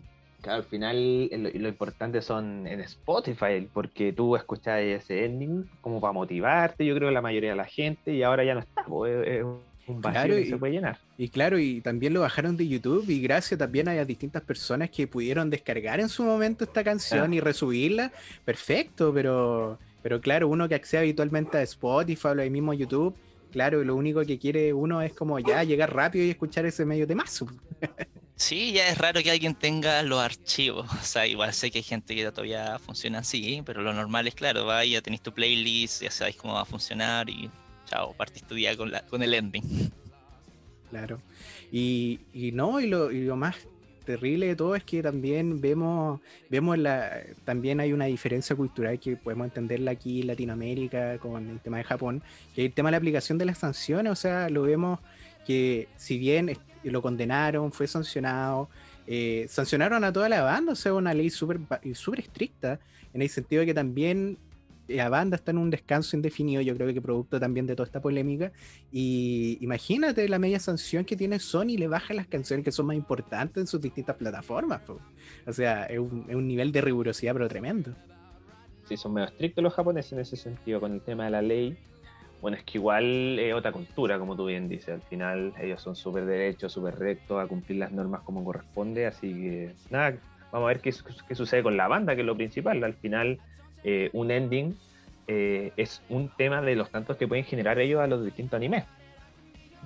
Claro, 0.44 0.59
al 0.59 0.68
final 0.68 1.30
lo, 1.30 1.48
lo, 1.48 1.68
importante 1.68 2.20
son 2.20 2.66
en 2.66 2.83
Spotify, 2.83 3.66
porque 3.72 4.12
tú 4.12 4.37
escuchas 4.37 4.80
ese 4.80 5.24
ending 5.24 5.70
como 5.80 6.02
para 6.02 6.12
motivarte, 6.12 6.85
yo 6.85 6.94
creo 6.94 7.09
que 7.09 7.14
la 7.14 7.22
mayoría 7.22 7.50
de 7.50 7.57
la 7.57 7.64
gente, 7.64 8.12
y 8.12 8.22
ahora 8.22 8.44
ya 8.44 8.52
no 8.52 8.61
está, 8.61 8.83
es, 9.24 9.42
un 9.42 10.00
vacío 10.02 10.20
claro, 10.20 10.35
que 10.35 10.46
se 10.46 10.57
puede 10.59 10.74
llenar. 10.74 10.98
Y 11.16 11.30
claro, 11.30 11.59
y 11.59 11.80
también 11.80 12.12
lo 12.12 12.20
bajaron 12.20 12.59
de 12.59 12.68
YouTube, 12.68 13.09
y 13.09 13.22
gracias 13.22 13.59
también 13.59 13.88
a 13.88 14.04
distintas 14.04 14.42
personas 14.42 14.90
que 14.90 15.07
pudieron 15.07 15.48
descargar 15.48 15.98
en 16.00 16.11
su 16.11 16.24
momento 16.24 16.64
esta 16.64 16.85
canción 16.85 17.33
y 17.33 17.40
resubirla, 17.40 18.12
perfecto, 18.44 19.14
pero 19.14 19.78
pero 20.04 20.20
claro, 20.20 20.48
uno 20.48 20.68
que 20.68 20.74
accede 20.74 21.00
habitualmente 21.00 21.56
a 21.56 21.62
Spotify 21.62 22.28
o 22.28 22.50
mismo 22.50 22.74
YouTube, 22.74 23.16
claro, 23.50 23.82
lo 23.82 23.96
único 23.96 24.20
que 24.20 24.38
quiere 24.38 24.74
uno 24.74 25.00
es 25.00 25.14
como 25.14 25.38
ya 25.38 25.64
llegar 25.64 25.94
rápido 25.94 26.26
y 26.26 26.28
escuchar 26.28 26.66
ese 26.66 26.84
medio 26.84 27.06
de 27.06 27.14
más. 27.14 27.42
Sí, 28.36 28.72
ya 28.72 28.86
es 28.88 28.98
raro 28.98 29.22
que 29.22 29.30
alguien 29.30 29.54
tenga 29.54 30.02
los 30.02 30.18
archivos. 30.18 30.90
O 30.92 31.02
sea, 31.02 31.26
igual 31.26 31.54
sé 31.54 31.70
que 31.70 31.78
hay 31.78 31.84
gente 31.84 32.14
que 32.14 32.30
todavía 32.32 32.78
funciona 32.80 33.20
así, 33.20 33.62
pero 33.64 33.80
lo 33.80 33.94
normal 33.94 34.26
es, 34.26 34.34
claro, 34.34 34.66
va, 34.66 34.84
ya 34.84 35.00
tenéis 35.00 35.22
tu 35.22 35.32
playlist, 35.32 36.02
ya 36.02 36.10
sabéis 36.10 36.36
cómo 36.36 36.52
va 36.52 36.62
a 36.62 36.66
funcionar 36.66 37.30
y 37.30 37.48
chao, 37.86 38.12
partís 38.12 38.42
tu 38.42 38.56
día 38.56 38.76
con, 38.76 38.90
la, 38.90 39.06
con 39.06 39.22
el 39.22 39.32
ending. 39.32 39.90
Claro. 40.90 41.18
Y, 41.72 42.20
y 42.34 42.52
no, 42.52 42.78
y 42.78 42.88
lo, 42.88 43.10
y 43.10 43.22
lo 43.22 43.36
más 43.36 43.56
terrible 44.04 44.46
de 44.46 44.56
todo 44.56 44.74
es 44.74 44.84
que 44.84 45.02
también 45.02 45.60
vemos, 45.60 46.20
vemos 46.50 46.78
la, 46.78 47.22
también 47.44 47.80
hay 47.80 47.92
una 47.92 48.04
diferencia 48.04 48.54
cultural 48.54 48.98
que 49.00 49.16
podemos 49.16 49.46
entenderla 49.46 49.92
aquí 49.92 50.20
en 50.20 50.28
Latinoamérica 50.28 51.18
con 51.18 51.48
el 51.50 51.60
tema 51.60 51.78
de 51.78 51.84
Japón, 51.84 52.22
que 52.54 52.66
el 52.66 52.72
tema 52.72 52.88
de 52.88 52.92
la 52.92 52.98
aplicación 52.98 53.38
de 53.38 53.44
las 53.46 53.58
sanciones, 53.58 54.12
o 54.12 54.16
sea, 54.16 54.48
lo 54.48 54.62
vemos 54.62 55.00
que 55.46 55.88
si 55.96 56.18
bien 56.18 56.56
lo 56.84 57.02
condenaron, 57.02 57.72
fue 57.72 57.86
sancionado, 57.86 58.68
eh, 59.06 59.46
sancionaron 59.48 60.04
a 60.04 60.12
toda 60.12 60.28
la 60.28 60.42
banda, 60.42 60.72
o 60.72 60.76
sea, 60.76 60.94
una 60.94 61.14
ley 61.14 61.30
súper 61.30 61.60
super 61.94 62.20
estricta, 62.20 62.80
en 63.12 63.22
el 63.22 63.28
sentido 63.28 63.60
de 63.60 63.66
que 63.66 63.74
también 63.74 64.38
la 64.88 65.09
banda 65.09 65.37
está 65.37 65.51
en 65.51 65.59
un 65.59 65.70
descanso 65.70 66.16
indefinido, 66.16 66.61
yo 66.62 66.75
creo 66.77 66.92
que 66.92 67.01
producto 67.01 67.40
también 67.40 67.66
de 67.66 67.75
toda 67.75 67.87
esta 67.87 68.01
polémica. 68.01 68.53
Y 68.92 69.59
imagínate 69.61 70.29
la 70.29 70.38
media 70.38 70.59
sanción 70.59 71.05
que 71.05 71.16
tiene 71.16 71.38
Sony, 71.38 71.77
le 71.79 71.88
baja 71.88 72.14
las 72.14 72.27
canciones 72.27 72.64
que 72.64 72.73
son 72.73 72.87
más 72.87 72.97
importantes 72.97 73.61
en 73.61 73.66
sus 73.66 73.81
distintas 73.81 74.16
plataformas. 74.16 74.83
O 75.47 75.53
sea, 75.53 75.85
es 75.87 75.99
un, 75.99 76.27
es 76.29 76.35
un, 76.35 76.47
nivel 76.47 76.73
de 76.73 76.81
rigurosidad, 76.81 77.33
pero 77.33 77.49
tremendo. 77.49 77.92
Sí, 78.88 78.97
son 78.97 79.14
medio 79.14 79.29
estrictos 79.29 79.64
los 79.64 79.73
japoneses 79.73 80.12
en 80.12 80.18
ese 80.20 80.37
sentido 80.37 80.81
con 80.81 80.92
el 80.92 81.01
tema 81.01 81.25
de 81.25 81.31
la 81.31 81.42
ley. 81.42 81.77
Bueno, 82.42 82.59
es 82.59 82.64
que 82.64 82.77
igual 82.77 83.38
es 83.38 83.55
otra 83.55 83.73
cultura, 83.73 84.18
como 84.18 84.37
tú 84.37 84.44
bien 84.47 84.68
dices. 84.68 84.90
Al 84.90 85.03
final 85.03 85.55
ellos 85.59 85.81
son 85.81 85.97
súper 85.97 86.27
derechos, 86.27 86.73
súper 86.73 86.99
rectos 86.99 87.42
a 87.42 87.47
cumplir 87.47 87.79
las 87.79 87.90
normas 87.90 88.20
como 88.20 88.44
corresponde. 88.44 89.07
Así 89.07 89.33
que, 89.33 89.75
nada, 89.88 90.18
vamos 90.53 90.66
a 90.66 90.68
ver 90.68 90.81
qué, 90.81 90.92
qué 91.27 91.35
sucede 91.35 91.62
con 91.62 91.79
la 91.79 91.88
banda, 91.88 92.14
que 92.14 92.20
es 92.20 92.27
lo 92.27 92.37
principal. 92.37 92.85
Al 92.85 92.92
final 92.92 93.40
eh, 93.85 94.11
un 94.12 94.31
ending 94.31 94.77
eh, 95.27 95.73
es 95.77 96.03
un 96.09 96.29
tema 96.29 96.61
de 96.61 96.75
los 96.75 96.90
tantos 96.90 97.16
que 97.16 97.27
pueden 97.29 97.44
generar 97.44 97.79
ellos 97.79 98.01
a 98.01 98.07
los 98.07 98.25
distintos 98.25 98.57
animes. 98.57 98.85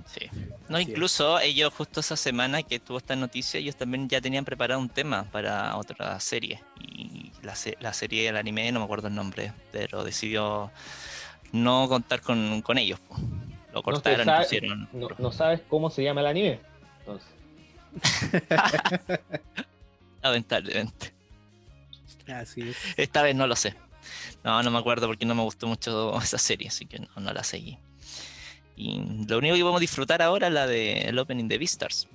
Sí. 0.07 0.31
No, 0.69 0.81
incluso 0.81 1.39
ellos 1.41 1.73
justo 1.75 2.01
esa 2.01 2.17
semana 2.17 2.63
que 2.63 2.79
tuvo 2.79 2.99
esta 2.99 3.17
noticia, 3.17 3.61
ellos 3.61 3.77
también 3.77 4.09
ya 4.09 4.21
tenían 4.21 4.45
preparado 4.45 4.81
un 4.81 4.89
tema 4.89 5.25
para 5.25 5.77
otra 5.77 6.19
serie. 6.21 6.63
Y 6.81 7.31
la, 7.43 7.55
la 7.81 7.93
serie 7.93 8.25
del 8.25 8.37
anime, 8.37 8.71
no 8.73 8.81
me 8.81 8.85
acuerdo 8.85 9.09
el 9.09 9.15
nombre, 9.15 9.53
pero 9.73 10.05
decidió 10.05 10.71
no 11.53 11.89
contar 11.89 12.21
con, 12.21 12.63
con 12.63 12.79
ellos. 12.79 13.01
Lo 13.73 13.83
cortaron 13.83 14.27
no, 14.27 14.37
y 14.37 14.39
pusieron. 14.39 14.89
No, 14.93 15.09
no, 15.19 15.33
sabes 15.33 15.61
cómo 15.69 15.91
se 15.91 16.03
llama 16.03 16.21
el 16.23 16.27
anime. 16.29 16.61
Entonces. 17.01 17.29
Lamentablemente. 20.23 21.13
Así 22.29 22.63
es. 22.63 22.77
Esta 22.97 23.23
vez 23.23 23.35
no 23.35 23.47
lo 23.47 23.57
sé. 23.57 23.75
No, 24.45 24.63
no 24.63 24.71
me 24.71 24.79
acuerdo 24.79 25.07
porque 25.07 25.27
no 25.27 25.35
me 25.35 25.43
gustó 25.43 25.67
mucho 25.67 26.19
esa 26.23 26.39
serie, 26.39 26.69
así 26.69 26.87
que 26.87 27.01
no, 27.17 27.33
la 27.33 27.45
seguí. 27.45 27.79
Y 28.77 29.01
lo 29.29 29.39
único 29.39 29.55
que 29.55 29.61
podemos 29.61 29.81
disfrutar 29.81 30.23
ahora 30.23 30.47
es 30.47 30.53
la 30.53 30.67
del 30.67 31.15
de 31.15 31.21
opening 31.21 31.49
de 31.49 31.59
Beastars. 31.59 32.09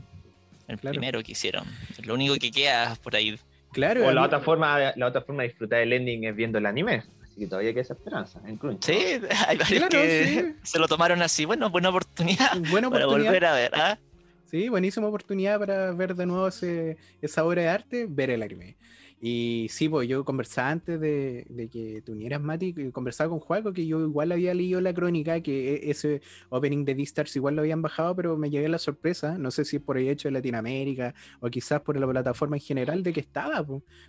El 0.68 0.78
primero 0.78 1.22
que 1.22 1.34
hicieron. 1.34 1.66
Lo 2.04 2.14
único 2.14 2.36
que 2.36 2.52
queda 2.52 2.96
por 3.04 3.16
ahí. 3.16 3.38
Claro. 3.74 4.08
O 4.08 4.12
la 4.12 4.24
otra, 4.24 4.40
forma, 4.40 4.94
la 4.96 5.08
otra 5.08 5.22
forma 5.22 5.44
de 5.44 5.50
disfrutar 5.50 5.82
el 5.82 5.92
ending 5.92 6.24
es 6.24 6.36
viendo 6.36 6.58
el 6.58 6.66
anime. 6.66 7.04
Así 7.22 7.40
que 7.40 7.48
todavía 7.48 7.72
queda 7.72 7.82
esa 7.82 7.94
esperanza 7.94 8.40
en 8.46 8.60
Sí, 8.82 8.94
hay 9.48 9.58
varios 9.58 9.90
que 9.90 10.56
se 10.64 10.80
lo 10.80 10.88
tomaron 10.88 11.22
así. 11.22 11.44
Bueno, 11.46 11.70
buena 11.70 11.90
oportunidad, 11.90 12.58
buena 12.70 12.88
oportunidad. 12.88 12.92
para 12.92 13.06
volver 13.08 13.46
a 13.46 13.54
ver. 13.54 13.72
¿ah? 13.76 13.98
Sí, 14.46 14.70
buenísima 14.70 15.08
oportunidad 15.08 15.60
para 15.60 15.92
ver 15.94 16.16
de 16.16 16.28
nuevo 16.28 16.48
ese, 16.48 16.98
esa 17.24 17.44
obra 17.44 17.64
de 17.64 17.70
arte, 17.70 18.06
ver 18.08 18.30
el 18.30 18.44
anime. 18.44 18.78
Y 19.26 19.68
sí, 19.70 19.88
pues 19.88 20.10
yo 20.10 20.26
conversaba 20.26 20.70
antes 20.70 21.00
de, 21.00 21.70
que 21.72 22.02
te 22.02 22.12
unieras, 22.12 22.42
Mati, 22.42 22.74
conversaba 22.92 23.30
con 23.30 23.40
Juaco 23.40 23.72
que 23.72 23.88
yo 23.88 24.02
igual 24.02 24.34
había 24.34 24.54
leído 24.54 24.82
la 24.82 24.94
crónica, 24.94 25.40
que 25.40 25.76
e, 25.76 25.92
ese 25.92 26.22
opening 26.50 26.84
de 26.84 26.94
D-Stars 26.94 27.34
igual 27.38 27.56
lo 27.56 27.62
habían 27.62 27.82
bajado, 27.82 28.18
pero 28.18 28.36
me 28.36 28.50
llegué 28.50 28.68
la 28.68 28.80
sorpresa, 28.80 29.38
no 29.38 29.50
sé 29.50 29.64
si 29.64 29.80
por 29.80 29.98
el 29.98 30.10
hecho 30.10 30.28
de 30.28 30.34
Latinoamérica 30.34 31.16
o 31.40 31.50
quizás 31.50 31.80
por 31.80 31.98
la 31.98 32.06
plataforma 32.06 32.58
en 32.58 32.64
general 32.64 33.02
de 33.02 33.14
que 33.14 33.22
estaba, 33.22 33.66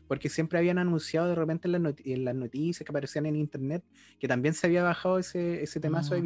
porque 0.09 0.29
siempre 0.29 0.59
habían 0.59 0.79
anunciado 0.79 1.29
de 1.29 1.37
repente 1.37 1.69
en 1.69 2.25
las, 2.25 2.35
noticias 2.35 2.85
que 2.85 2.91
aparecían 2.91 3.27
en 3.27 3.37
internet 3.37 3.85
que 4.19 4.27
también 4.27 4.53
se 4.53 4.67
había 4.67 4.83
bajado 4.83 5.21
ese, 5.21 5.63
ese 5.63 5.79
temazo 5.79 6.17
de 6.17 6.23
mm. 6.23 6.25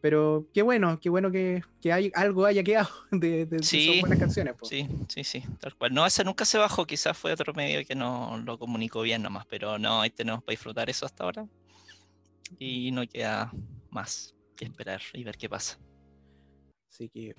Pero 0.00 0.46
qué 0.54 0.62
bueno, 0.62 1.00
qué 1.00 1.10
bueno 1.10 1.32
que, 1.32 1.62
hay, 1.92 2.12
algo 2.14 2.46
haya 2.46 2.62
quedado 2.62 2.88
de, 3.10 3.46
de, 3.46 3.62
sí, 3.62 3.98
buenas 4.00 4.18
canciones. 4.18 4.54
Sí, 4.62 4.88
sí, 5.08 5.24
sí, 5.24 5.42
tal 5.60 5.74
cual. 5.74 5.92
No, 5.92 6.06
esa 6.06 6.22
nunca 6.22 6.44
se 6.44 6.58
bajó, 6.58 6.86
quizás 6.86 7.16
fue 7.16 7.32
otro 7.32 7.52
medio 7.52 7.84
que 7.84 7.94
no 7.94 8.40
lo 8.44 8.58
comunicó 8.58 9.02
bien 9.02 9.22
nomás, 9.22 9.46
pero 9.46 9.78
no, 9.78 10.00
ahí 10.00 10.10
tenemos 10.10 10.42
para 10.42 10.52
disfrutar 10.52 10.88
eso 10.88 11.06
hasta 11.06 11.24
ahora. 11.24 11.46
Y 12.58 12.90
no 12.92 13.06
queda 13.06 13.52
más 13.90 14.34
que 14.56 14.64
esperar 14.64 15.00
y 15.12 15.24
ver 15.24 15.36
qué 15.36 15.48
pasa. 15.48 15.78
Así 16.90 17.08
que, 17.08 17.34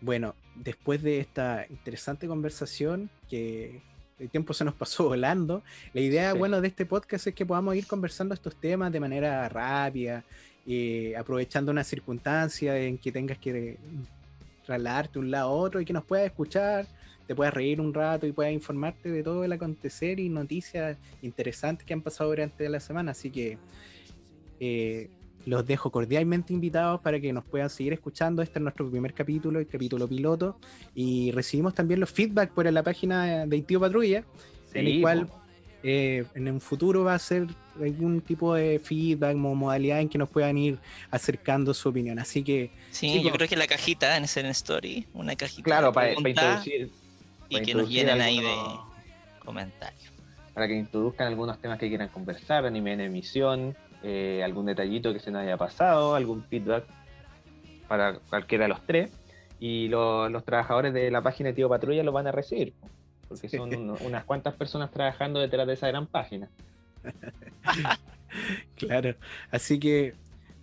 bueno, 0.00 0.34
después 0.54 1.02
de 1.02 1.20
esta 1.20 1.66
interesante 1.68 2.26
conversación 2.26 3.10
que 3.28 3.82
el 4.18 4.30
tiempo 4.30 4.54
se 4.54 4.64
nos 4.64 4.74
pasó 4.74 5.04
volando. 5.08 5.62
La 5.92 6.00
idea, 6.00 6.34
bueno, 6.34 6.60
de 6.60 6.68
este 6.68 6.86
podcast 6.86 7.26
es 7.26 7.34
que 7.34 7.46
podamos 7.46 7.74
ir 7.76 7.86
conversando 7.86 8.34
estos 8.34 8.56
temas 8.56 8.92
de 8.92 9.00
manera 9.00 9.48
rápida, 9.48 10.24
eh, 10.66 11.14
aprovechando 11.16 11.70
una 11.70 11.84
circunstancia 11.84 12.78
en 12.78 12.98
que 12.98 13.12
tengas 13.12 13.38
que 13.38 13.78
trasladarte 14.64 15.18
un 15.18 15.30
lado 15.30 15.50
a 15.50 15.52
otro 15.52 15.80
y 15.80 15.84
que 15.84 15.92
nos 15.92 16.04
puedas 16.04 16.26
escuchar, 16.26 16.86
te 17.26 17.34
puedas 17.34 17.52
reír 17.52 17.80
un 17.80 17.92
rato 17.92 18.26
y 18.26 18.32
puedas 18.32 18.52
informarte 18.52 19.10
de 19.10 19.22
todo 19.22 19.44
el 19.44 19.52
acontecer 19.52 20.20
y 20.20 20.28
noticias 20.28 20.96
interesantes 21.22 21.86
que 21.86 21.94
han 21.94 22.02
pasado 22.02 22.30
durante 22.30 22.68
la 22.68 22.80
semana. 22.80 23.12
Así 23.12 23.30
que 23.30 23.58
eh, 24.60 25.10
los 25.46 25.66
dejo 25.66 25.90
cordialmente 25.90 26.52
invitados 26.52 27.00
para 27.00 27.20
que 27.20 27.32
nos 27.32 27.44
puedan 27.44 27.70
seguir 27.70 27.92
escuchando. 27.92 28.42
Este 28.42 28.58
es 28.58 28.62
nuestro 28.62 28.90
primer 28.90 29.12
capítulo, 29.12 29.58
el 29.58 29.66
capítulo 29.66 30.08
piloto. 30.08 30.58
Y 30.94 31.30
recibimos 31.32 31.74
también 31.74 32.00
los 32.00 32.10
feedback 32.10 32.50
por 32.52 32.70
la 32.70 32.82
página 32.82 33.46
de 33.46 33.62
Tío 33.62 33.80
Patrulla, 33.80 34.24
en 34.72 34.86
el 34.86 35.00
cual 35.00 35.28
eh, 35.86 36.24
en 36.34 36.48
un 36.48 36.62
futuro 36.62 37.04
va 37.04 37.12
a 37.12 37.18
ser 37.18 37.46
algún 37.78 38.22
tipo 38.22 38.54
de 38.54 38.78
feedback 38.78 39.36
o 39.36 39.54
modalidad 39.54 40.00
en 40.00 40.08
que 40.08 40.16
nos 40.16 40.30
puedan 40.30 40.56
ir 40.56 40.78
acercando 41.10 41.74
su 41.74 41.90
opinión. 41.90 42.18
Así 42.18 42.42
que. 42.42 42.70
Sí, 42.90 43.22
yo 43.22 43.30
creo 43.30 43.46
que 43.46 43.54
la 43.54 43.66
cajita 43.66 44.16
en 44.16 44.24
ese 44.24 44.48
story, 44.48 45.06
una 45.12 45.36
cajita. 45.36 45.62
Claro, 45.62 45.92
para, 45.92 46.12
introducir. 46.12 46.90
Y 47.50 47.60
que 47.60 47.74
nos 47.74 47.90
llenen 47.90 48.22
ahí 48.22 48.40
de 48.40 48.54
comentarios. 49.44 50.10
Para 50.54 50.66
que 50.68 50.74
introduzcan 50.74 51.26
algunos 51.26 51.60
temas 51.60 51.78
que 51.78 51.88
quieran 51.88 52.08
conversar, 52.08 52.64
anime 52.64 52.94
en 52.94 53.02
emisión, 53.02 53.76
eh, 54.02 54.40
algún 54.42 54.64
detallito 54.64 55.12
que 55.12 55.20
se 55.20 55.30
nos 55.30 55.42
haya 55.42 55.58
pasado, 55.58 56.14
algún 56.14 56.44
feedback 56.44 56.84
para 57.88 58.14
cualquiera 58.30 58.64
de 58.64 58.68
los 58.68 58.86
tres. 58.86 59.10
Y 59.60 59.88
los 59.88 60.44
trabajadores 60.46 60.94
de 60.94 61.10
la 61.10 61.20
página 61.20 61.50
de 61.50 61.56
Tío 61.56 61.68
Patrulla 61.68 62.02
lo 62.02 62.12
van 62.12 62.26
a 62.26 62.32
recibir 62.32 62.72
porque 63.34 63.48
son 63.56 63.96
unas 64.00 64.24
cuantas 64.24 64.54
personas 64.54 64.90
trabajando 64.90 65.40
detrás 65.40 65.66
de 65.66 65.74
esa 65.74 65.88
gran 65.88 66.06
página. 66.06 66.48
claro, 68.76 69.14
así 69.50 69.78
que, 69.78 70.14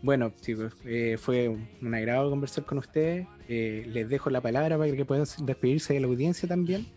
bueno, 0.01 0.31
pues, 0.31 0.73
eh, 0.85 1.17
fue 1.19 1.49
un 1.49 1.93
agrado 1.93 2.29
conversar 2.29 2.65
con 2.65 2.77
ustedes. 2.77 3.27
Eh, 3.47 3.85
les 3.87 4.09
dejo 4.09 4.29
la 4.29 4.41
palabra 4.41 4.77
para 4.77 4.91
que 4.91 5.05
puedan 5.05 5.25
despedirse 5.39 5.93
de 5.93 5.99
la 5.99 6.07
audiencia 6.07 6.47
también. 6.47 6.87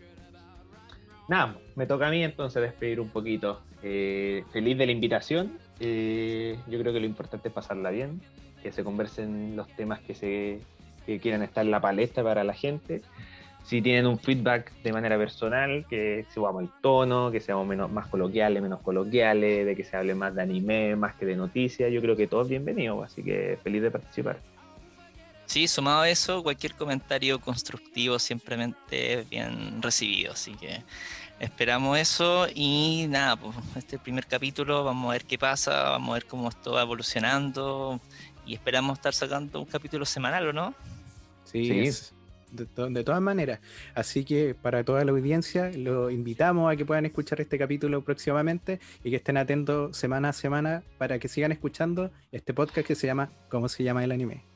Nada, 1.27 1.57
me 1.75 1.85
toca 1.85 2.07
a 2.07 2.11
mí 2.11 2.23
entonces 2.23 2.61
despedir 2.61 2.99
un 2.99 3.09
poquito. 3.09 3.61
Eh, 3.83 4.43
feliz 4.51 4.77
de 4.77 4.85
la 4.85 4.91
invitación. 4.91 5.57
yo 5.79 6.79
creo 6.79 6.93
que 6.93 6.99
lo 6.99 7.05
importante 7.05 7.49
es 7.49 7.53
pasarla 7.53 7.89
bien, 7.89 8.21
que 8.63 8.71
se 8.71 8.83
conversen 8.83 9.55
los 9.55 9.67
temas 9.75 9.99
que 10.01 10.15
se 10.15 10.59
que 11.05 11.19
quieran 11.19 11.43
estar 11.43 11.63
en 11.63 11.71
la 11.71 11.79
palestra 11.79 12.23
para 12.23 12.43
la 12.43 12.53
gente 12.53 13.01
si 13.65 13.81
tienen 13.81 14.05
un 14.05 14.19
feedback 14.19 14.71
de 14.83 14.93
manera 14.93 15.17
personal, 15.17 15.85
que 15.89 16.25
subamos 16.31 16.63
el 16.63 16.69
tono, 16.81 17.31
que 17.31 17.39
seamos 17.39 17.65
menos, 17.65 17.91
más 17.91 18.07
coloquiales, 18.07 18.61
menos 18.61 18.79
coloquiales, 18.81 19.65
de 19.65 19.75
que 19.75 19.83
se 19.83 19.97
hable 19.97 20.13
más 20.13 20.35
de 20.35 20.43
anime, 20.43 20.95
más 20.95 21.15
que 21.15 21.25
de 21.25 21.35
noticias, 21.35 21.91
yo 21.91 21.99
creo 21.99 22.15
que 22.15 22.27
todos 22.27 22.47
bienvenidos, 22.47 23.03
así 23.03 23.23
que 23.23 23.57
feliz 23.63 23.81
de 23.81 23.89
participar. 23.89 24.39
Sí, 25.47 25.67
sumado 25.67 26.01
a 26.01 26.09
eso, 26.09 26.43
cualquier 26.43 26.75
comentario 26.75 27.39
constructivo 27.39 28.19
simplemente 28.19 29.21
es 29.21 29.29
bien 29.29 29.81
recibido, 29.81 30.33
así 30.33 30.53
que 30.53 30.83
esperamos 31.39 31.97
eso 31.97 32.47
y 32.53 33.07
nada, 33.09 33.35
pues 33.35 33.55
este 33.75 33.97
primer 33.97 34.27
capítulo, 34.27 34.83
vamos 34.83 35.09
a 35.09 35.13
ver 35.13 35.25
qué 35.25 35.39
pasa, 35.39 35.89
vamos 35.89 36.11
a 36.11 36.13
ver 36.13 36.25
cómo 36.25 36.49
esto 36.49 36.73
va 36.73 36.83
evolucionando 36.83 37.99
y 38.45 38.53
esperamos 38.53 38.99
estar 38.99 39.13
sacando 39.13 39.59
un 39.59 39.65
capítulo 39.65 40.05
semanal, 40.05 40.49
¿o 40.49 40.53
no? 40.53 40.75
Sí, 41.45 41.65
sí 41.65 42.14
de, 42.55 43.03
todas 43.03 43.21
maneras. 43.21 43.59
Así 43.93 44.23
que 44.23 44.55
para 44.55 44.83
toda 44.83 45.03
la 45.05 45.11
audiencia, 45.11 45.71
lo 45.75 46.09
invitamos 46.09 46.71
a 46.71 46.75
que 46.75 46.85
puedan 46.85 47.05
escuchar 47.05 47.41
este 47.41 47.57
capítulo 47.57 48.03
próximamente 48.03 48.79
y 49.03 49.09
que 49.09 49.17
estén 49.17 49.37
atentos 49.37 49.95
semana 49.97 50.29
a 50.29 50.33
semana 50.33 50.83
para 50.97 51.19
que 51.19 51.27
sigan 51.27 51.51
escuchando 51.51 52.11
este 52.31 52.53
podcast 52.53 52.87
que 52.87 52.95
se 52.95 53.07
llama 53.07 53.31
¿Cómo 53.49 53.69
se 53.69 53.83
llama 53.83 54.03
el 54.03 54.11
anime? 54.11 54.54